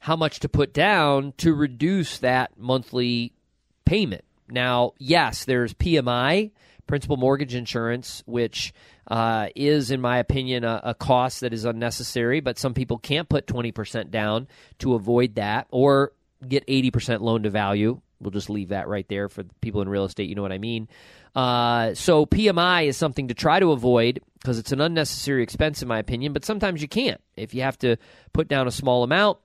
how 0.00 0.16
much 0.16 0.40
to 0.40 0.48
put 0.48 0.72
down 0.72 1.32
to 1.36 1.54
reduce 1.54 2.18
that 2.18 2.58
monthly 2.58 3.32
payment 3.84 4.24
now 4.52 4.92
yes 4.98 5.44
there's 5.44 5.74
pmi 5.74 6.50
principal 6.86 7.16
mortgage 7.16 7.54
insurance 7.54 8.22
which 8.26 8.72
uh, 9.10 9.48
is, 9.56 9.90
in 9.90 10.00
my 10.00 10.18
opinion, 10.18 10.62
a, 10.64 10.80
a 10.84 10.94
cost 10.94 11.40
that 11.40 11.52
is 11.52 11.64
unnecessary. 11.64 12.40
But 12.40 12.58
some 12.58 12.74
people 12.74 12.96
can't 12.96 13.28
put 13.28 13.46
20% 13.46 14.10
down 14.10 14.46
to 14.78 14.94
avoid 14.94 15.34
that 15.34 15.66
or 15.70 16.12
get 16.46 16.66
80% 16.66 17.20
loan 17.20 17.42
to 17.42 17.50
value. 17.50 18.00
We'll 18.20 18.30
just 18.30 18.48
leave 18.48 18.68
that 18.68 18.86
right 18.86 19.06
there 19.08 19.28
for 19.28 19.44
people 19.60 19.82
in 19.82 19.88
real 19.88 20.04
estate. 20.04 20.28
You 20.28 20.36
know 20.36 20.42
what 20.42 20.52
I 20.52 20.58
mean? 20.58 20.88
Uh, 21.34 21.94
so 21.94 22.24
PMI 22.24 22.86
is 22.86 22.96
something 22.96 23.28
to 23.28 23.34
try 23.34 23.58
to 23.58 23.72
avoid 23.72 24.20
because 24.34 24.58
it's 24.58 24.72
an 24.72 24.80
unnecessary 24.80 25.42
expense, 25.42 25.82
in 25.82 25.88
my 25.88 25.98
opinion. 25.98 26.32
But 26.32 26.44
sometimes 26.44 26.80
you 26.80 26.88
can't. 26.88 27.20
If 27.36 27.52
you 27.54 27.62
have 27.62 27.78
to 27.78 27.96
put 28.32 28.46
down 28.46 28.68
a 28.68 28.70
small 28.70 29.02
amount 29.02 29.38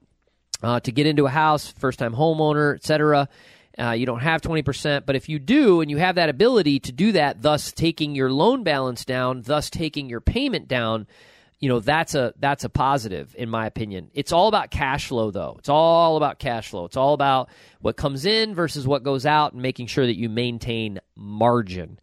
uh, 0.62 0.80
to 0.82 0.92
get 0.92 1.08
into 1.08 1.26
a 1.26 1.30
house, 1.30 1.72
first 1.72 2.00
time 2.00 2.14
homeowner, 2.14 2.76
etc. 2.76 3.30
Uh, 3.78 3.92
you 3.92 4.06
don't 4.06 4.22
have 4.22 4.42
20%, 4.42 5.06
but 5.06 5.16
if 5.16 5.28
you 5.28 5.38
do 5.40 5.82
and 5.82 5.92
you 5.92 5.98
have 5.98 6.16
that 6.16 6.30
ability 6.30 6.80
to 6.80 6.92
do 6.92 7.12
that, 7.12 7.42
thus 7.42 7.72
taking 7.72 8.16
your 8.16 8.32
loan 8.32 8.64
balance 8.64 9.04
down, 9.04 9.42
thus 9.42 9.70
taking 9.70 10.10
your 10.10 10.22
payment 10.22 10.68
down, 10.68 11.08
you 11.60 11.70
know, 11.70 11.80
that's 11.80 12.16
a 12.16 12.34
that's 12.38 12.64
a 12.64 12.70
positive 12.70 13.34
in 13.38 13.50
my 13.50 13.66
opinion. 13.66 14.12
It's 14.14 14.32
all 14.32 14.48
about 14.48 14.72
cash 14.72 15.08
flow 15.08 15.32
though. 15.32 15.56
It's 15.58 15.70
all 15.70 16.18
about 16.18 16.38
cash 16.38 16.70
flow. 16.70 16.86
It's 16.86 16.98
all 16.98 17.14
about 17.14 17.50
what 17.82 17.98
comes 17.98 18.26
in 18.26 18.54
versus 18.54 18.86
what 18.88 19.04
goes 19.04 19.26
out 19.26 19.54
and 19.54 19.62
making 19.62 19.88
sure 19.88 20.06
that 20.06 20.18
you 20.18 20.30
maintain 20.30 21.00
margin. 21.16 22.00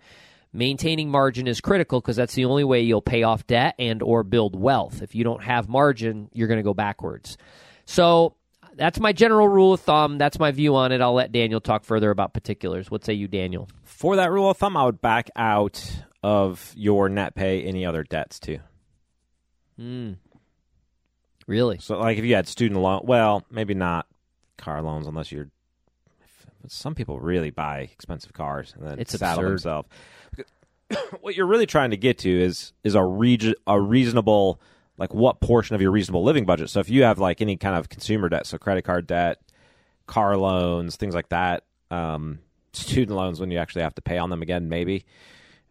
Maintaining 0.54 1.10
margin 1.10 1.46
is 1.46 1.60
critical 1.60 2.00
because 2.00 2.16
that's 2.16 2.34
the 2.34 2.44
only 2.44 2.64
way 2.64 2.82
you'll 2.82 3.02
pay 3.02 3.22
off 3.22 3.46
debt 3.46 3.74
and 3.78 4.02
or 4.02 4.22
build 4.22 4.58
wealth. 4.58 5.00
If 5.00 5.14
you 5.14 5.24
don't 5.24 5.42
have 5.42 5.68
margin, 5.68 6.28
you're 6.32 6.48
going 6.48 6.58
to 6.58 6.64
go 6.64 6.74
backwards. 6.74 7.38
So, 7.86 8.36
that's 8.76 8.98
my 9.00 9.12
general 9.12 9.48
rule 9.48 9.74
of 9.74 9.80
thumb. 9.80 10.18
That's 10.18 10.38
my 10.38 10.50
view 10.50 10.74
on 10.76 10.92
it. 10.92 11.00
I'll 11.00 11.14
let 11.14 11.32
Daniel 11.32 11.60
talk 11.60 11.84
further 11.84 12.10
about 12.10 12.32
particulars. 12.34 12.90
What 12.90 13.04
say 13.04 13.12
you, 13.14 13.28
Daniel? 13.28 13.68
For 13.84 14.16
that 14.16 14.30
rule 14.30 14.50
of 14.50 14.56
thumb, 14.56 14.76
I 14.76 14.84
would 14.84 15.00
back 15.00 15.30
out 15.36 16.02
of 16.22 16.72
your 16.76 17.08
net 17.08 17.34
pay 17.34 17.62
any 17.62 17.84
other 17.84 18.02
debts 18.04 18.38
too. 18.38 18.58
Mm. 19.80 20.16
Really? 21.46 21.78
So, 21.78 21.98
like, 21.98 22.18
if 22.18 22.24
you 22.24 22.34
had 22.34 22.46
student 22.46 22.80
loan, 22.80 23.00
well, 23.04 23.44
maybe 23.50 23.74
not 23.74 24.06
car 24.58 24.82
loans 24.82 25.06
unless 25.06 25.32
you're. 25.32 25.48
Some 26.68 26.94
people 26.94 27.18
really 27.18 27.50
buy 27.50 27.80
expensive 27.80 28.32
cars 28.32 28.72
and 28.78 28.86
then 28.86 29.00
It's 29.00 29.18
saddle 29.18 29.40
absurd. 29.44 29.50
themselves. 29.50 29.88
what 31.20 31.34
you're 31.34 31.46
really 31.46 31.66
trying 31.66 31.90
to 31.90 31.96
get 31.96 32.18
to 32.18 32.30
is 32.30 32.72
is 32.84 32.94
a 32.94 33.02
reg- 33.02 33.54
a 33.66 33.80
reasonable 33.80 34.60
like 34.98 35.14
what 35.14 35.40
portion 35.40 35.74
of 35.74 35.82
your 35.82 35.90
reasonable 35.90 36.22
living 36.22 36.44
budget. 36.44 36.70
So 36.70 36.80
if 36.80 36.90
you 36.90 37.02
have 37.04 37.18
like 37.18 37.40
any 37.40 37.56
kind 37.56 37.76
of 37.76 37.88
consumer 37.88 38.28
debt, 38.28 38.46
so 38.46 38.58
credit 38.58 38.82
card 38.82 39.06
debt, 39.06 39.40
car 40.06 40.36
loans, 40.36 40.96
things 40.96 41.14
like 41.14 41.28
that, 41.30 41.64
um, 41.90 42.40
student 42.72 43.16
loans 43.16 43.40
when 43.40 43.50
you 43.50 43.58
actually 43.58 43.82
have 43.82 43.94
to 43.96 44.02
pay 44.02 44.18
on 44.18 44.30
them 44.30 44.42
again, 44.42 44.68
maybe. 44.68 45.04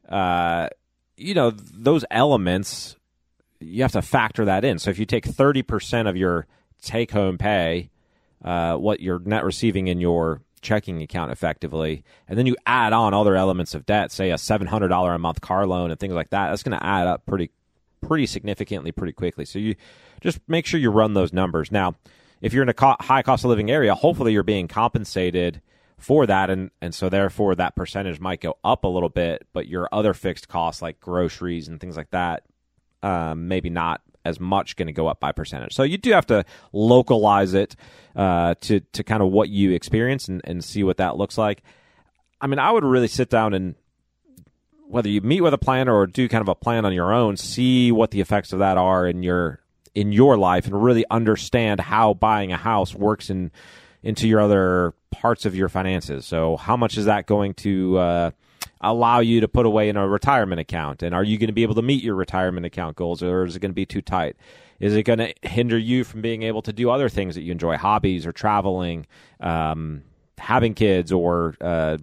Uh, 0.08 0.68
you 1.18 1.34
know 1.34 1.52
those 1.52 2.04
elements 2.10 2.96
you 3.62 3.84
have 3.84 3.92
to 3.92 4.02
factor 4.02 4.46
that 4.46 4.66
in. 4.66 4.80
So 4.80 4.90
if 4.90 5.00
you 5.00 5.06
take 5.06 5.26
30% 5.26 6.10
of 6.10 6.18
your 6.18 6.48
take 6.82 7.12
home 7.12 7.38
pay, 7.38 7.92
uh, 8.44 8.76
what 8.76 9.00
you're 9.00 9.20
net 9.20 9.44
receiving 9.44 9.88
in 9.88 10.02
your 10.02 10.42
checking 10.62 11.02
account 11.02 11.32
effectively, 11.32 12.04
and 12.28 12.38
then 12.38 12.48
you 12.48 12.56
add 12.66 12.92
on 12.94 13.14
other 13.14 13.36
elements 13.36 13.76
of 13.76 13.86
debt, 13.86 14.12
say 14.12 14.32
a 14.32 14.36
$700 14.36 15.16
a 15.16 15.20
month 15.20 15.42
car 15.42 15.68
loan 15.68 15.92
and 15.92 16.00
things 16.00 16.14
like 16.14 16.32
that, 16.32 16.50
that's 16.50 16.64
going 16.64 16.78
to 16.78 16.86
add 16.86 17.08
up 17.08 17.26
pretty 17.26 17.52
pretty 18.02 18.26
significantly 18.26 18.92
pretty 18.92 19.14
quickly. 19.14 19.46
So 19.46 19.60
you 19.60 19.76
just 20.22 20.40
make 20.48 20.66
sure 20.66 20.80
you 20.80 20.92
run 20.92 21.14
those 21.14 21.34
numbers. 21.34 21.72
Now, 21.72 21.96
if 22.42 22.54
you're 22.54 22.64
in 22.64 22.70
a 22.70 22.74
co- 22.74 22.98
high 23.00 23.22
cost 23.22 23.44
of 23.44 23.50
living 23.50 23.70
area, 23.72 23.96
hopefully 23.96 24.34
you're 24.34 24.44
being 24.44 24.68
compensated 24.68 25.62
for 25.98 26.26
that 26.26 26.50
and 26.50 26.72
and 26.82 26.96
so 26.96 27.10
therefore 27.10 27.54
that 27.54 27.76
percentage 27.76 28.20
might 28.20 28.42
go 28.42 28.58
up 28.64 28.84
a 28.84 28.88
little 28.88 29.10
bit, 29.10 29.48
but 29.54 29.68
your 29.68 29.88
other 29.92 30.14
fixed 30.14 30.48
costs 30.48 30.82
like 30.82 31.00
groceries 31.00 31.68
and 31.68 31.80
things 31.80 31.96
like 31.96 32.10
that 32.10 32.44
um, 33.04 33.48
maybe 33.48 33.70
not 33.70 34.02
as 34.24 34.40
much 34.40 34.76
going 34.76 34.88
to 34.88 34.94
go 34.94 35.08
up 35.08 35.20
by 35.20 35.32
percentage. 35.32 35.74
So 35.74 35.84
you 35.84 35.98
do 35.98 36.12
have 36.12 36.28
to 36.28 36.46
localize 36.74 37.54
it 37.54 37.76
uh, 38.16 38.56
to 38.62 38.80
to 38.80 39.04
kind 39.04 39.24
of 39.24 39.32
what 39.32 39.50
you 39.50 39.72
experience 39.72 40.28
and, 40.28 40.42
and 40.44 40.64
see 40.64 40.84
what 40.84 40.98
that 40.98 41.18
looks 41.18 41.38
like. 41.38 41.64
I 42.40 42.48
mean, 42.48 42.60
I 42.60 42.72
would 42.72 42.84
really 42.84 43.08
sit 43.08 43.30
down 43.30 43.54
and 43.54 43.76
whether 44.92 45.08
you 45.08 45.22
meet 45.22 45.42
with 45.42 45.54
a 45.54 45.58
planner 45.58 45.96
or 45.96 46.06
do 46.06 46.28
kind 46.28 46.42
of 46.42 46.50
a 46.50 46.56
plan 46.56 46.84
on 46.84 46.94
your 46.94 47.14
own, 47.14 47.38
see 47.38 47.92
what 47.92 48.12
the 48.12 48.20
effects 48.20 48.52
of 48.52 48.60
that 48.60 48.78
are 48.78 49.08
in 49.08 49.24
your 49.24 49.60
in 49.96 50.12
your 50.12 50.38
life 50.38 50.66
and 50.66 50.84
really 50.84 51.06
understand 51.10 51.80
how 51.80 52.14
buying 52.14 52.52
a 52.52 52.58
house 52.58 52.94
works 52.94 53.30
in 53.30 53.52
into 54.04 54.28
your 54.28 54.42
other 54.42 54.94
parts 55.12 55.46
of 55.46 55.56
your 55.56 55.70
finances. 55.70 56.26
So 56.26 56.58
how 56.58 56.76
much 56.76 56.98
is 56.98 57.06
that 57.06 57.26
going 57.26 57.54
to 57.56 57.98
uh, 57.98 58.32
allow 58.82 59.20
you 59.20 59.42
to 59.42 59.48
put 59.48 59.66
away 59.66 59.90
in 59.90 59.96
a 59.96 60.08
retirement 60.08 60.60
account? 60.60 61.04
And 61.04 61.14
are 61.14 61.24
you 61.24 61.38
going 61.38 61.48
to 61.48 61.54
be 61.54 61.64
able 61.64 61.76
to 61.76 61.82
meet 61.82 62.04
your 62.04 62.16
retirement 62.16 62.66
account 62.66 62.96
goals 62.96 63.22
or 63.24 63.46
is 63.46 63.56
it 63.56 63.60
going 63.60 63.72
to 63.72 63.76
be 63.76 63.86
too 63.86 64.02
tight? 64.02 64.36
Is 64.80 64.96
it 64.96 65.04
going 65.04 65.20
to 65.20 65.34
hinder 65.44 65.78
you 65.78 66.04
from 66.04 66.22
being 66.22 66.44
able 66.44 66.64
to 66.64 66.74
do 66.74 66.90
other 66.90 67.08
things 67.08 67.36
that 67.36 67.44
you 67.44 67.52
enjoy, 67.52 67.78
hobbies 67.78 68.26
or 68.26 68.32
traveling, 68.32 69.06
um, 69.40 70.02
having 70.38 70.74
kids 70.74 71.12
or 71.12 71.56
uh, 71.62 71.98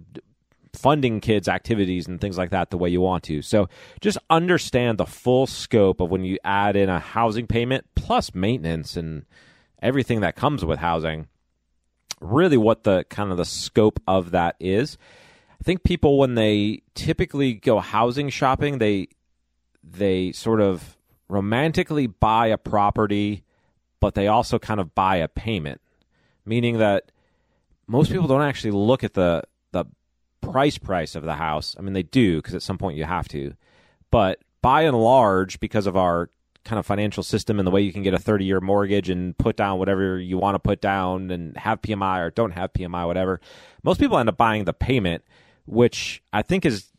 funding 0.73 1.19
kids' 1.19 1.47
activities 1.47 2.07
and 2.07 2.19
things 2.19 2.37
like 2.37 2.51
that 2.51 2.69
the 2.69 2.77
way 2.77 2.89
you 2.89 3.01
want 3.01 3.23
to? 3.25 3.41
So 3.41 3.69
just 4.01 4.17
understand 4.29 4.97
the 4.97 5.05
full 5.05 5.47
scope 5.47 6.01
of 6.01 6.09
when 6.09 6.23
you 6.23 6.37
add 6.43 6.75
in 6.75 6.89
a 6.89 6.99
housing 6.99 7.47
payment 7.47 7.85
plus 7.95 8.33
maintenance 8.33 8.95
and 8.97 9.25
everything 9.81 10.21
that 10.21 10.35
comes 10.35 10.63
with 10.65 10.79
housing 10.79 11.27
really 12.21 12.57
what 12.57 12.83
the 12.83 13.05
kind 13.09 13.31
of 13.31 13.37
the 13.37 13.45
scope 13.45 13.99
of 14.07 14.31
that 14.31 14.55
is. 14.59 14.97
I 15.59 15.63
think 15.63 15.83
people 15.83 16.17
when 16.17 16.35
they 16.35 16.83
typically 16.95 17.53
go 17.53 17.79
housing 17.79 18.29
shopping, 18.29 18.77
they 18.77 19.09
they 19.83 20.31
sort 20.31 20.61
of 20.61 20.97
romantically 21.27 22.07
buy 22.07 22.47
a 22.47 22.57
property, 22.57 23.43
but 23.99 24.15
they 24.15 24.27
also 24.27 24.59
kind 24.59 24.79
of 24.79 24.95
buy 24.95 25.17
a 25.17 25.27
payment, 25.27 25.81
meaning 26.45 26.77
that 26.79 27.11
most 27.87 28.11
people 28.11 28.27
don't 28.27 28.41
actually 28.41 28.71
look 28.71 29.03
at 29.03 29.13
the 29.13 29.43
the 29.71 29.85
price 30.41 30.77
price 30.77 31.15
of 31.15 31.23
the 31.23 31.35
house. 31.35 31.75
I 31.77 31.81
mean, 31.81 31.93
they 31.93 32.03
do 32.03 32.37
because 32.37 32.55
at 32.55 32.61
some 32.61 32.77
point 32.77 32.97
you 32.97 33.05
have 33.05 33.27
to, 33.29 33.53
but 34.11 34.39
by 34.61 34.83
and 34.83 34.99
large, 34.99 35.59
because 35.59 35.87
of 35.87 35.95
our 35.95 36.29
kind 36.65 36.79
of 36.79 36.85
financial 36.85 37.23
system 37.23 37.57
and 37.59 37.65
the 37.65 37.71
way 37.71 37.81
you 37.81 37.93
can 37.93 38.03
get 38.03 38.13
a 38.13 38.19
30 38.19 38.45
year 38.45 38.59
mortgage 38.59 39.09
and 39.09 39.37
put 39.37 39.55
down 39.55 39.79
whatever 39.79 40.19
you 40.19 40.37
want 40.37 40.55
to 40.55 40.59
put 40.59 40.81
down 40.81 41.31
and 41.31 41.57
have 41.57 41.81
PMI 41.81 42.19
or 42.19 42.31
don't 42.31 42.51
have 42.51 42.73
PMI, 42.73 43.07
whatever. 43.07 43.39
Most 43.83 43.99
people 43.99 44.17
end 44.17 44.29
up 44.29 44.37
buying 44.37 44.65
the 44.65 44.73
payment, 44.73 45.23
which 45.65 46.21
I 46.33 46.41
think 46.41 46.65
is 46.65 46.91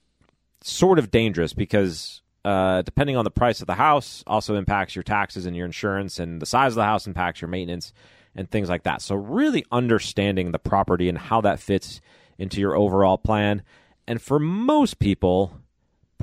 sort 0.63 0.99
of 0.99 1.11
dangerous 1.11 1.53
because 1.53 2.23
uh, 2.45 2.83
depending 2.83 3.17
on 3.17 3.25
the 3.25 3.31
price 3.31 3.61
of 3.61 3.67
the 3.67 3.75
house 3.75 4.25
also 4.27 4.57
impacts 4.57 4.97
your 4.97 5.03
taxes 5.03 5.47
and 5.47 5.55
your 5.55 5.67
insurance 5.67 6.19
and 6.19 6.41
the 6.41 6.47
size 6.47 6.73
of 6.73 6.77
the 6.77 6.85
house 6.85 7.07
impacts 7.07 7.41
your 7.41 7.49
maintenance 7.49 7.93
and 8.35 8.51
things 8.51 8.69
like 8.69 8.85
that. 8.85 9.03
So 9.03 9.15
really 9.15 9.65
understanding 9.71 10.53
the 10.53 10.59
property 10.59 11.09
and 11.09 11.19
how 11.19 11.41
that 11.43 11.61
fits 11.61 12.01
into 12.41 12.59
your 12.59 12.75
overall 12.75 13.19
plan. 13.19 13.63
And 14.09 14.21
for 14.21 14.41
most 14.41 14.99
people, 14.99 15.61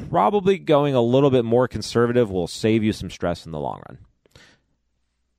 probably 0.09 0.57
going 0.57 0.95
a 0.95 1.01
little 1.01 1.29
bit 1.29 1.45
more 1.45 1.67
conservative 1.67 2.29
will 2.29 2.47
save 2.47 2.83
you 2.83 2.91
some 2.91 3.09
stress 3.09 3.45
in 3.45 3.51
the 3.51 3.59
long 3.59 3.81
run. 3.87 3.99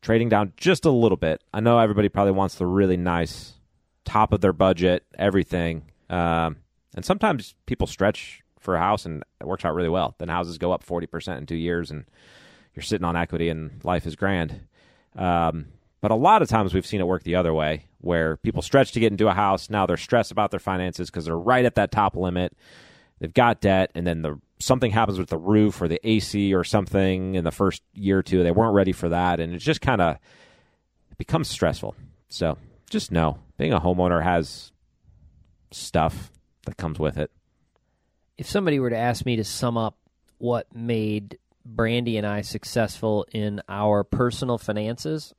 Trading 0.00 0.28
down 0.28 0.52
just 0.56 0.84
a 0.84 0.90
little 0.90 1.16
bit. 1.16 1.42
I 1.52 1.60
know 1.60 1.78
everybody 1.80 2.08
probably 2.08 2.32
wants 2.32 2.54
the 2.54 2.64
really 2.64 2.96
nice 2.96 3.54
top 4.04 4.32
of 4.32 4.40
their 4.40 4.52
budget, 4.52 5.04
everything. 5.18 5.90
Um, 6.08 6.58
and 6.94 7.04
sometimes 7.04 7.56
people 7.66 7.88
stretch 7.88 8.42
for 8.60 8.76
a 8.76 8.80
house 8.80 9.04
and 9.04 9.24
it 9.40 9.46
works 9.46 9.64
out 9.64 9.74
really 9.74 9.88
well. 9.88 10.14
Then 10.18 10.28
houses 10.28 10.58
go 10.58 10.70
up 10.70 10.86
40% 10.86 11.38
in 11.38 11.46
two 11.46 11.56
years 11.56 11.90
and 11.90 12.04
you're 12.74 12.84
sitting 12.84 13.04
on 13.04 13.16
equity 13.16 13.48
and 13.48 13.84
life 13.84 14.06
is 14.06 14.14
grand. 14.14 14.60
Um, 15.16 15.66
but 16.00 16.10
a 16.10 16.14
lot 16.14 16.42
of 16.42 16.48
times 16.48 16.74
we've 16.74 16.86
seen 16.86 17.00
it 17.00 17.06
work 17.06 17.24
the 17.24 17.34
other 17.34 17.52
way 17.52 17.84
where 18.00 18.36
people 18.36 18.62
stretch 18.62 18.92
to 18.92 19.00
get 19.00 19.12
into 19.12 19.28
a 19.28 19.34
house. 19.34 19.68
Now 19.68 19.86
they're 19.86 19.96
stressed 19.96 20.30
about 20.30 20.50
their 20.50 20.60
finances 20.60 21.10
because 21.10 21.24
they're 21.24 21.36
right 21.36 21.64
at 21.64 21.74
that 21.74 21.90
top 21.90 22.16
limit. 22.16 22.56
They've 23.18 23.34
got 23.34 23.60
debt, 23.60 23.90
and 23.94 24.06
then 24.06 24.22
the 24.22 24.40
something 24.60 24.90
happens 24.90 25.18
with 25.18 25.28
the 25.28 25.38
roof 25.38 25.80
or 25.82 25.88
the 25.88 26.00
AC 26.08 26.54
or 26.54 26.64
something 26.64 27.34
in 27.34 27.44
the 27.44 27.50
first 27.50 27.82
year 27.94 28.18
or 28.18 28.22
two. 28.22 28.42
They 28.42 28.50
weren't 28.50 28.74
ready 28.74 28.92
for 28.92 29.08
that, 29.08 29.40
and 29.40 29.54
it 29.54 29.58
just 29.58 29.80
kind 29.80 30.00
of 30.00 30.18
becomes 31.16 31.48
stressful. 31.48 31.96
So 32.28 32.58
just 32.90 33.10
know 33.10 33.38
being 33.56 33.72
a 33.72 33.80
homeowner 33.80 34.22
has 34.22 34.72
stuff 35.72 36.30
that 36.64 36.76
comes 36.76 36.98
with 36.98 37.18
it. 37.18 37.30
If 38.36 38.48
somebody 38.48 38.78
were 38.78 38.90
to 38.90 38.96
ask 38.96 39.26
me 39.26 39.36
to 39.36 39.44
sum 39.44 39.76
up 39.76 39.98
what 40.38 40.72
made 40.74 41.38
Brandy 41.64 42.16
and 42.16 42.26
I 42.26 42.42
successful 42.42 43.26
in 43.32 43.60
our 43.68 44.04
personal 44.04 44.58
finances, 44.58 45.34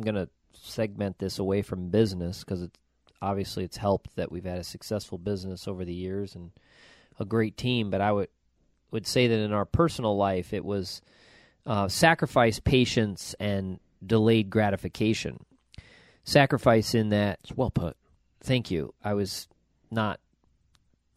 I'm 0.00 0.04
going 0.14 0.26
to 0.26 0.30
segment 0.52 1.18
this 1.18 1.38
away 1.38 1.60
from 1.62 1.90
business 1.90 2.40
because 2.42 2.62
it's 2.62 2.78
obviously 3.20 3.64
it's 3.64 3.76
helped 3.76 4.16
that 4.16 4.32
we've 4.32 4.44
had 4.44 4.58
a 4.58 4.64
successful 4.64 5.18
business 5.18 5.68
over 5.68 5.84
the 5.84 5.92
years 5.94 6.34
and 6.34 6.52
a 7.18 7.24
great 7.26 7.56
team. 7.58 7.90
But 7.90 8.00
I 8.00 8.12
would 8.12 8.28
would 8.90 9.06
say 9.06 9.26
that 9.28 9.38
in 9.38 9.52
our 9.52 9.66
personal 9.66 10.16
life, 10.16 10.52
it 10.54 10.64
was 10.64 11.02
uh, 11.66 11.86
sacrifice, 11.88 12.58
patience, 12.60 13.34
and 13.38 13.78
delayed 14.04 14.48
gratification. 14.50 15.44
Sacrifice 16.24 16.94
in 16.94 17.10
that 17.10 17.38
It's 17.42 17.52
well 17.54 17.70
put. 17.70 17.96
thank 18.42 18.70
you. 18.70 18.94
I 19.04 19.12
was 19.14 19.48
not 19.90 20.18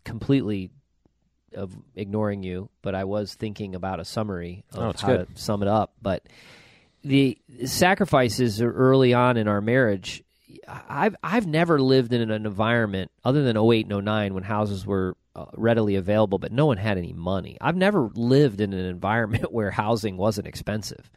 completely 0.04 0.72
of 1.56 1.74
ignoring 1.96 2.44
you, 2.44 2.70
but 2.82 2.96
I 2.96 3.04
was 3.06 3.36
thinking 3.36 3.76
about 3.76 4.00
a 4.00 4.06
summary 4.06 4.66
of 4.74 4.80
Oh, 4.80 4.94
how 5.00 5.08
good. 5.16 5.36
to 5.36 5.42
sum 5.42 5.62
it 5.62 5.68
up. 5.70 5.94
But 6.02 6.24
the 7.04 7.38
sacrifices 7.66 8.62
early 8.62 9.14
on 9.14 9.38
in 9.38 9.48
our 9.48 9.62
marriage, 9.62 10.24
I've 10.68 11.16
I've 11.22 11.48
never 11.48 11.82
lived 11.82 12.14
in 12.14 12.22
an 12.22 12.46
environment 12.46 13.12
other 13.24 13.44
than 13.44 13.58
08 13.58 13.92
and 13.92 14.06
09 14.06 14.34
when 14.34 14.44
houses 14.44 14.86
were 14.86 15.18
uh, 15.36 15.46
readily 15.56 15.96
available, 15.96 16.38
but 16.38 16.52
no 16.52 16.66
one 16.66 16.78
had 16.78 16.98
any 16.98 17.14
money. 17.14 17.58
I've 17.60 17.76
never 17.76 18.10
lived 18.14 18.62
in 18.62 18.74
an 18.74 18.86
environment 18.86 19.52
where 19.52 19.72
housing 19.72 20.18
wasn't 20.18 20.48
expensive. 20.48 21.10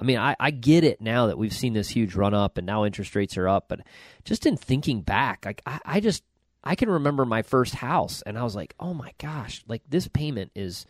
I 0.00 0.04
mean, 0.04 0.18
I, 0.18 0.36
I 0.38 0.50
get 0.52 0.84
it 0.84 1.00
now 1.00 1.26
that 1.26 1.38
we've 1.38 1.52
seen 1.52 1.72
this 1.72 1.88
huge 1.88 2.14
run 2.14 2.32
up 2.32 2.56
and 2.56 2.66
now 2.66 2.84
interest 2.84 3.16
rates 3.16 3.36
are 3.36 3.48
up, 3.48 3.68
but 3.68 3.80
just 4.24 4.46
in 4.46 4.56
thinking 4.56 5.02
back, 5.02 5.44
like 5.44 5.60
I, 5.66 5.80
I 5.84 6.00
just 6.00 6.22
I 6.62 6.74
can 6.74 6.88
remember 6.88 7.24
my 7.24 7.42
first 7.42 7.74
house 7.74 8.22
and 8.22 8.38
I 8.38 8.42
was 8.42 8.54
like, 8.54 8.74
oh 8.78 8.94
my 8.94 9.12
gosh, 9.18 9.62
like 9.66 9.82
this 9.88 10.08
payment 10.08 10.52
is 10.54 10.86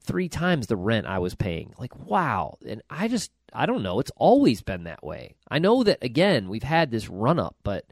three 0.00 0.28
times 0.28 0.66
the 0.66 0.76
rent 0.76 1.06
I 1.06 1.18
was 1.18 1.34
paying. 1.34 1.72
Like, 1.78 1.96
wow. 1.96 2.58
And 2.66 2.82
I 2.90 3.08
just 3.08 3.30
I 3.52 3.66
don't 3.66 3.82
know. 3.82 4.00
It's 4.00 4.12
always 4.16 4.62
been 4.62 4.84
that 4.84 5.04
way. 5.04 5.34
I 5.50 5.58
know 5.58 5.82
that 5.84 5.98
again, 6.02 6.48
we've 6.48 6.62
had 6.62 6.90
this 6.90 7.08
run 7.08 7.38
up, 7.38 7.56
but 7.62 7.86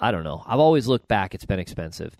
I 0.00 0.10
don't 0.10 0.24
know. 0.24 0.42
I've 0.46 0.60
always 0.60 0.86
looked 0.86 1.08
back, 1.08 1.34
it's 1.34 1.44
been 1.44 1.60
expensive. 1.60 2.16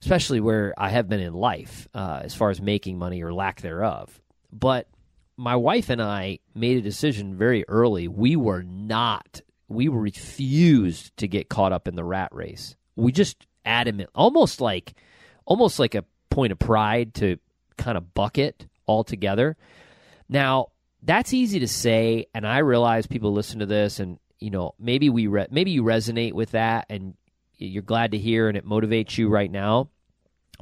Especially 0.00 0.40
where 0.40 0.74
I 0.78 0.90
have 0.90 1.08
been 1.08 1.20
in 1.20 1.34
life, 1.34 1.88
uh, 1.92 2.20
as 2.22 2.34
far 2.34 2.50
as 2.50 2.60
making 2.60 2.98
money 2.98 3.22
or 3.22 3.32
lack 3.34 3.60
thereof. 3.62 4.20
But 4.52 4.86
my 5.36 5.56
wife 5.56 5.90
and 5.90 6.00
I 6.00 6.38
made 6.54 6.76
a 6.78 6.82
decision 6.82 7.36
very 7.36 7.64
early. 7.68 8.06
We 8.06 8.36
were 8.36 8.62
not, 8.62 9.40
we 9.68 9.88
refused 9.88 11.16
to 11.16 11.26
get 11.26 11.48
caught 11.48 11.72
up 11.72 11.88
in 11.88 11.96
the 11.96 12.04
rat 12.04 12.32
race. 12.32 12.76
We 12.94 13.10
just 13.10 13.46
adamant, 13.64 14.10
almost 14.14 14.60
like, 14.60 14.94
almost 15.44 15.78
like 15.78 15.94
a 15.94 16.04
point 16.30 16.52
of 16.52 16.58
pride 16.58 17.14
to 17.14 17.38
kind 17.76 17.98
of 17.98 18.14
bucket 18.14 18.66
altogether. 18.86 19.56
Now, 20.28 20.68
that's 21.02 21.32
easy 21.32 21.60
to 21.60 21.68
say, 21.68 22.26
and 22.34 22.46
I 22.46 22.58
realize 22.58 23.06
people 23.06 23.32
listen 23.32 23.60
to 23.60 23.66
this, 23.66 24.00
and 24.00 24.18
you 24.38 24.50
know 24.50 24.74
maybe 24.78 25.10
we 25.10 25.26
re- 25.26 25.48
maybe 25.50 25.70
you 25.70 25.82
resonate 25.82 26.32
with 26.32 26.52
that, 26.52 26.86
and 26.88 27.14
you're 27.56 27.82
glad 27.82 28.12
to 28.12 28.18
hear, 28.18 28.48
and 28.48 28.56
it 28.56 28.66
motivates 28.66 29.18
you 29.18 29.28
right 29.28 29.50
now. 29.50 29.90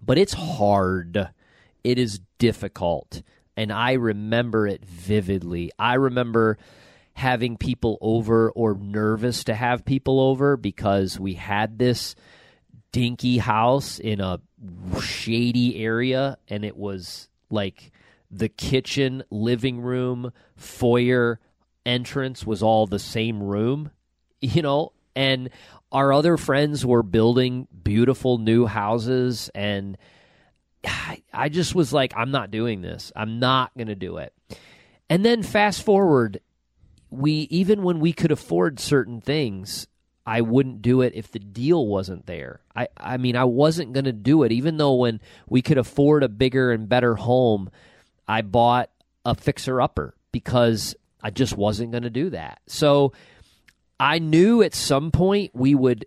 But 0.02 0.18
it's 0.18 0.34
hard. 0.34 1.30
It 1.82 1.98
is 1.98 2.20
difficult, 2.38 3.22
and 3.56 3.72
I 3.72 3.92
remember 3.92 4.66
it 4.66 4.84
vividly. 4.84 5.72
I 5.78 5.94
remember 5.94 6.58
having 7.14 7.56
people 7.56 7.96
over 8.02 8.50
or 8.50 8.74
nervous 8.74 9.44
to 9.44 9.54
have 9.54 9.86
people 9.86 10.20
over 10.20 10.58
because 10.58 11.18
we 11.18 11.32
had 11.32 11.78
this 11.78 12.14
dinky 12.92 13.38
house 13.38 13.98
in 13.98 14.20
a 14.20 14.38
shady 15.00 15.82
area 15.82 16.36
and 16.48 16.62
it 16.62 16.76
was 16.76 17.28
like 17.50 17.90
the 18.30 18.48
kitchen, 18.48 19.22
living 19.30 19.80
room, 19.80 20.32
foyer, 20.56 21.40
entrance 21.84 22.46
was 22.46 22.62
all 22.62 22.86
the 22.86 22.98
same 22.98 23.42
room, 23.42 23.90
you 24.40 24.62
know, 24.62 24.92
and 25.14 25.50
our 25.92 26.12
other 26.12 26.36
friends 26.36 26.84
were 26.84 27.02
building 27.02 27.68
beautiful 27.82 28.38
new 28.38 28.66
houses 28.66 29.50
and 29.54 29.96
I 31.32 31.48
just 31.48 31.74
was 31.74 31.92
like 31.92 32.12
I'm 32.16 32.30
not 32.30 32.50
doing 32.50 32.82
this. 32.82 33.12
I'm 33.14 33.38
not 33.38 33.72
going 33.76 33.88
to 33.88 33.94
do 33.94 34.18
it. 34.18 34.32
And 35.08 35.24
then 35.24 35.42
fast 35.42 35.82
forward 35.82 36.40
we 37.10 37.32
even 37.50 37.82
when 37.82 38.00
we 38.00 38.12
could 38.12 38.32
afford 38.32 38.80
certain 38.80 39.20
things, 39.20 39.86
I 40.26 40.40
wouldn't 40.40 40.82
do 40.82 41.02
it 41.02 41.12
if 41.14 41.30
the 41.30 41.38
deal 41.38 41.86
wasn't 41.86 42.26
there. 42.26 42.60
I 42.74 42.88
I 42.96 43.16
mean 43.16 43.36
I 43.36 43.44
wasn't 43.44 43.92
going 43.92 44.04
to 44.04 44.12
do 44.12 44.42
it 44.42 44.52
even 44.52 44.76
though 44.76 44.94
when 44.94 45.20
we 45.48 45.62
could 45.62 45.78
afford 45.78 46.22
a 46.22 46.28
bigger 46.28 46.72
and 46.72 46.88
better 46.88 47.14
home, 47.14 47.70
I 48.28 48.42
bought 48.42 48.90
a 49.24 49.34
fixer 49.34 49.80
upper 49.80 50.14
because 50.32 50.94
I 51.22 51.30
just 51.30 51.56
wasn't 51.56 51.90
going 51.90 52.02
to 52.02 52.10
do 52.10 52.30
that. 52.30 52.60
So 52.66 53.12
I 53.98 54.18
knew 54.18 54.62
at 54.62 54.74
some 54.74 55.10
point 55.10 55.52
we 55.54 55.74
would 55.74 56.06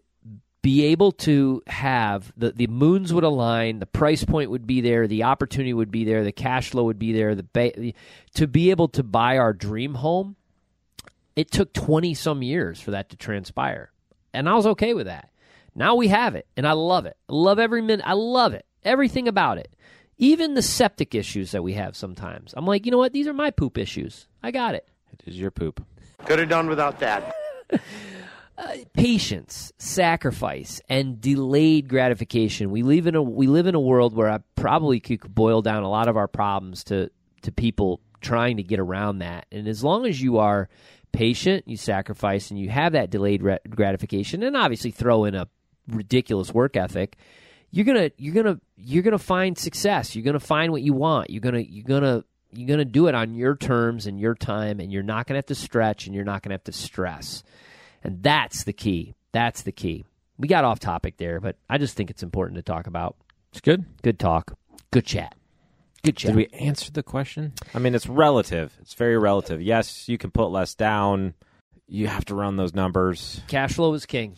be 0.61 0.85
able 0.88 1.13
to 1.13 1.63
have 1.67 2.33
the, 2.35 2.51
the 2.51 2.67
moons 2.67 3.13
would 3.13 3.23
align, 3.23 3.79
the 3.79 3.85
price 3.85 4.25
point 4.25 4.51
would 4.51 4.67
be 4.67 4.81
there, 4.81 5.07
the 5.07 5.23
opportunity 5.23 5.73
would 5.73 5.89
be 5.89 6.03
there, 6.03 6.23
the 6.23 6.33
cash 6.33 6.69
flow 6.69 6.83
would 6.83 6.99
be 6.99 7.13
there, 7.13 7.33
the 7.33 7.43
ba- 7.43 7.93
to 8.35 8.47
be 8.47 8.69
able 8.69 8.89
to 8.89 9.03
buy 9.03 9.38
our 9.38 9.53
dream 9.53 9.95
home 9.95 10.35
it 11.39 11.51
took 11.51 11.71
20 11.71 12.13
some 12.15 12.43
years 12.43 12.81
for 12.81 12.91
that 12.91 13.07
to 13.11 13.15
transpire. 13.15 13.93
And 14.33 14.49
I 14.49 14.55
was 14.55 14.67
okay 14.67 14.93
with 14.93 15.05
that. 15.05 15.29
Now 15.73 15.95
we 15.95 16.09
have 16.09 16.35
it, 16.35 16.45
and 16.57 16.67
I 16.67 16.73
love 16.73 17.05
it. 17.05 17.15
I 17.29 17.33
love 17.33 17.59
every 17.59 17.81
minute. 17.81 18.05
I 18.05 18.11
love 18.11 18.53
it. 18.53 18.65
Everything 18.83 19.25
about 19.29 19.57
it. 19.57 19.73
Even 20.19 20.53
the 20.53 20.61
septic 20.61 21.15
issues 21.15 21.51
that 21.51 21.63
we 21.63 21.73
have 21.73 21.95
sometimes. 21.95 22.53
I'm 22.55 22.65
like, 22.65 22.85
you 22.85 22.91
know 22.91 22.97
what? 22.97 23.13
These 23.13 23.27
are 23.27 23.33
my 23.33 23.51
poop 23.51 23.77
issues. 23.77 24.27
I 24.43 24.51
got 24.51 24.75
it. 24.75 24.88
It 25.13 25.23
is 25.25 25.39
your 25.39 25.49
poop. 25.49 25.83
Could 26.25 26.39
have 26.39 26.49
done 26.49 26.67
without 26.67 26.99
that. 26.99 27.33
uh, 27.71 27.79
patience, 28.93 29.71
sacrifice, 29.77 30.81
and 30.89 31.21
delayed 31.21 31.88
gratification. 31.88 32.69
We 32.69 32.83
live 32.83 33.07
in 33.07 33.15
a 33.15 33.21
we 33.23 33.47
live 33.47 33.65
in 33.65 33.75
a 33.75 33.79
world 33.79 34.13
where 34.13 34.29
I 34.29 34.39
probably 34.55 34.99
could 34.99 35.33
boil 35.33 35.61
down 35.61 35.83
a 35.83 35.89
lot 35.89 36.09
of 36.09 36.17
our 36.17 36.27
problems 36.27 36.83
to 36.85 37.09
to 37.43 37.51
people 37.53 38.01
trying 38.19 38.57
to 38.57 38.63
get 38.63 38.79
around 38.79 39.19
that. 39.19 39.45
And 39.51 39.67
as 39.67 39.83
long 39.83 40.05
as 40.05 40.21
you 40.21 40.39
are 40.39 40.67
patient, 41.13 41.65
you 41.67 41.77
sacrifice, 41.77 42.51
and 42.51 42.59
you 42.59 42.69
have 42.69 42.91
that 42.91 43.09
delayed 43.09 43.41
gratification, 43.69 44.43
and 44.43 44.57
obviously 44.57 44.91
throw 44.91 45.23
in 45.23 45.35
a 45.35 45.47
ridiculous 45.88 46.53
work 46.53 46.75
ethic, 46.75 47.17
you're 47.71 47.85
gonna 47.85 48.11
you're 48.17 48.33
gonna 48.33 48.59
you're 48.77 49.03
gonna 49.03 49.17
find 49.17 49.57
success. 49.57 50.15
You're 50.15 50.25
gonna 50.25 50.39
find 50.39 50.71
what 50.71 50.81
you 50.81 50.93
want. 50.93 51.29
You're 51.29 51.41
gonna 51.41 51.59
you're 51.59 51.83
gonna 51.83 52.23
you're 52.51 52.67
gonna 52.67 52.85
do 52.85 53.07
it 53.07 53.15
on 53.15 53.35
your 53.35 53.55
terms 53.55 54.07
and 54.07 54.19
your 54.19 54.35
time, 54.35 54.79
and 54.79 54.91
you're 54.91 55.03
not 55.03 55.27
gonna 55.27 55.38
have 55.38 55.45
to 55.47 55.55
stretch, 55.55 56.05
and 56.05 56.15
you're 56.15 56.25
not 56.25 56.41
gonna 56.41 56.55
have 56.55 56.63
to 56.65 56.71
stress. 56.71 57.43
And 58.03 58.23
that's 58.23 58.63
the 58.63 58.73
key. 58.73 59.15
That's 59.32 59.62
the 59.62 59.71
key. 59.71 60.05
We 60.38 60.47
got 60.47 60.63
off 60.63 60.79
topic 60.79 61.17
there, 61.17 61.39
but 61.39 61.58
I 61.69 61.77
just 61.77 61.95
think 61.95 62.10
it's 62.10 62.23
important 62.23 62.55
to 62.55 62.62
talk 62.62 62.88
about. 62.88 63.17
It's 63.51 63.62
good. 63.62 63.86
Good 64.01 64.19
talk. 64.19 64.58
Good 64.91 65.05
chat. 65.05 65.36
Good 66.01 66.15
chat. 66.15 66.29
Did 66.29 66.38
we 66.38 66.47
answer 66.47 66.91
the 66.91 67.03
question? 67.03 67.53
I 67.73 67.79
mean, 67.79 67.93
it's 67.93 68.08
relative. 68.08 68.75
It's 68.82 68.93
very 68.93 69.17
relative. 69.17 69.62
Yes, 69.62 70.08
you 70.08 70.17
can 70.17 70.32
put 70.32 70.47
less 70.47 70.73
down. 70.75 71.34
You 71.88 72.08
have 72.08 72.25
to 72.25 72.36
run 72.36 72.55
those 72.55 72.73
numbers. 72.73 73.41
Cash 73.47 73.73
flow 73.73 73.93
is 73.93 74.05
king. 74.05 74.38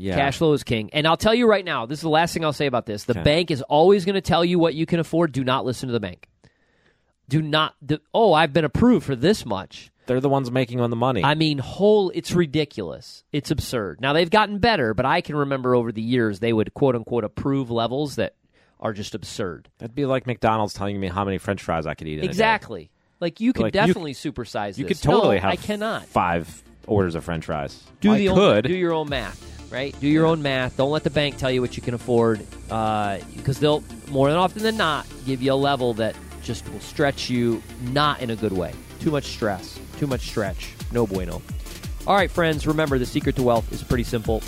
Yeah. 0.00 0.14
Cash 0.14 0.38
flow 0.38 0.52
is 0.54 0.64
king. 0.64 0.90
And 0.92 1.06
I'll 1.06 1.16
tell 1.16 1.34
you 1.34 1.46
right 1.46 1.64
now, 1.64 1.84
this 1.86 1.98
is 1.98 2.02
the 2.02 2.08
last 2.08 2.32
thing 2.32 2.44
I'll 2.44 2.52
say 2.52 2.66
about 2.66 2.86
this. 2.86 3.04
The 3.04 3.12
Okay. 3.12 3.22
bank 3.22 3.50
is 3.50 3.60
always 3.62 4.04
going 4.04 4.14
to 4.14 4.20
tell 4.20 4.44
you 4.44 4.58
what 4.58 4.74
you 4.74 4.86
can 4.86 4.98
afford. 4.98 5.32
Do 5.32 5.44
not 5.44 5.64
listen 5.64 5.88
to 5.88 5.92
the 5.92 6.00
bank. 6.00 6.28
Do 7.28 7.42
not. 7.42 7.74
Oh, 8.12 8.32
I've 8.32 8.52
been 8.52 8.64
approved 8.64 9.06
for 9.06 9.14
this 9.14 9.46
much. 9.46 9.90
They're 10.06 10.20
the 10.20 10.28
ones 10.28 10.50
making 10.50 10.80
on 10.80 10.90
the 10.90 10.96
money. 10.96 11.22
I 11.22 11.34
mean, 11.36 11.58
whole. 11.58 12.10
It's 12.14 12.32
ridiculous. 12.32 13.22
It's 13.32 13.50
absurd. 13.52 14.00
Now 14.00 14.12
they've 14.12 14.30
gotten 14.30 14.58
better, 14.58 14.94
but 14.94 15.06
I 15.06 15.20
can 15.20 15.36
remember 15.36 15.74
over 15.76 15.92
the 15.92 16.02
years 16.02 16.40
they 16.40 16.52
would 16.52 16.74
quote 16.74 16.96
unquote 16.96 17.22
approve 17.22 17.70
levels 17.70 18.16
that 18.16 18.34
are 18.80 18.92
just 18.92 19.14
absurd. 19.14 19.68
That'd 19.78 19.94
be 19.94 20.06
like 20.06 20.26
McDonald's 20.26 20.74
telling 20.74 20.98
me 20.98 21.06
how 21.08 21.24
many 21.24 21.38
French 21.38 21.62
fries 21.62 21.86
I 21.86 21.94
could 21.94 22.08
eat. 22.08 22.14
In 22.14 22.18
a 22.20 22.22
day. 22.22 22.26
Exactly. 22.28 22.90
Like 23.20 23.38
you 23.40 23.52
could 23.52 23.64
Like, 23.64 23.74
you- 23.74 23.80
definitely 23.80 24.14
supersize 24.14 24.78
You 24.78 24.86
this. 24.86 24.98
could 25.00 25.10
totally 25.10 25.36
no, 25.36 25.42
have 25.42 25.52
I 25.52 25.56
cannot. 25.56 26.06
five 26.06 26.64
orders 26.86 27.14
of 27.14 27.22
French 27.22 27.44
fries. 27.44 27.80
do 28.00 28.12
I 28.12 28.18
the 28.18 28.26
could. 28.28 28.66
Own, 28.66 28.72
do 28.72 28.74
your 28.76 28.94
own 28.94 29.08
math, 29.10 29.59
right? 29.70 29.94
Do 30.00 30.08
your 30.08 30.26
own 30.26 30.42
math. 30.42 30.76
Don't 30.76 30.90
let 30.90 31.04
the 31.04 31.10
bank 31.10 31.36
tell 31.36 31.50
you 31.50 31.60
what 31.60 31.76
you 31.76 31.82
can 31.82 31.94
afford, 31.94 32.46
uh, 32.70 33.18
because 33.36 33.58
they'll 33.58 33.82
more 34.08 34.28
than 34.28 34.38
often 34.38 34.62
than 34.62 34.76
not 34.76 35.06
give 35.26 35.42
you 35.42 35.52
a 35.52 35.54
level 35.54 35.94
that 35.94 36.16
just 36.42 36.70
will 36.72 36.80
stretch 36.80 37.30
you 37.30 37.62
not 37.82 38.20
in 38.20 38.30
a 38.30 38.36
good 38.36 38.52
way. 38.52 38.72
Too 39.00 39.10
much 39.10 39.24
stress, 39.24 39.78
too 39.98 40.06
much 40.06 40.22
stretch. 40.22 40.74
No 40.92 41.06
bueno. 41.06 41.40
All 42.06 42.16
right, 42.16 42.30
friends. 42.30 42.66
Remember, 42.66 42.98
the 42.98 43.06
secret 43.06 43.36
to 43.36 43.42
wealth 43.42 43.72
is 43.72 43.82
pretty 43.82 44.04
simple. 44.04 44.42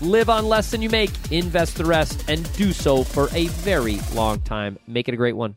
Live 0.00 0.28
on 0.28 0.46
less 0.46 0.70
than 0.70 0.80
you 0.80 0.90
make, 0.90 1.10
invest 1.32 1.76
the 1.76 1.84
rest, 1.84 2.24
and 2.28 2.50
do 2.52 2.72
so 2.72 3.02
for 3.02 3.28
a 3.32 3.46
very 3.48 3.98
long 4.14 4.40
time. 4.40 4.78
Make 4.86 5.08
it 5.08 5.14
a 5.14 5.16
great 5.16 5.34
one. 5.34 5.56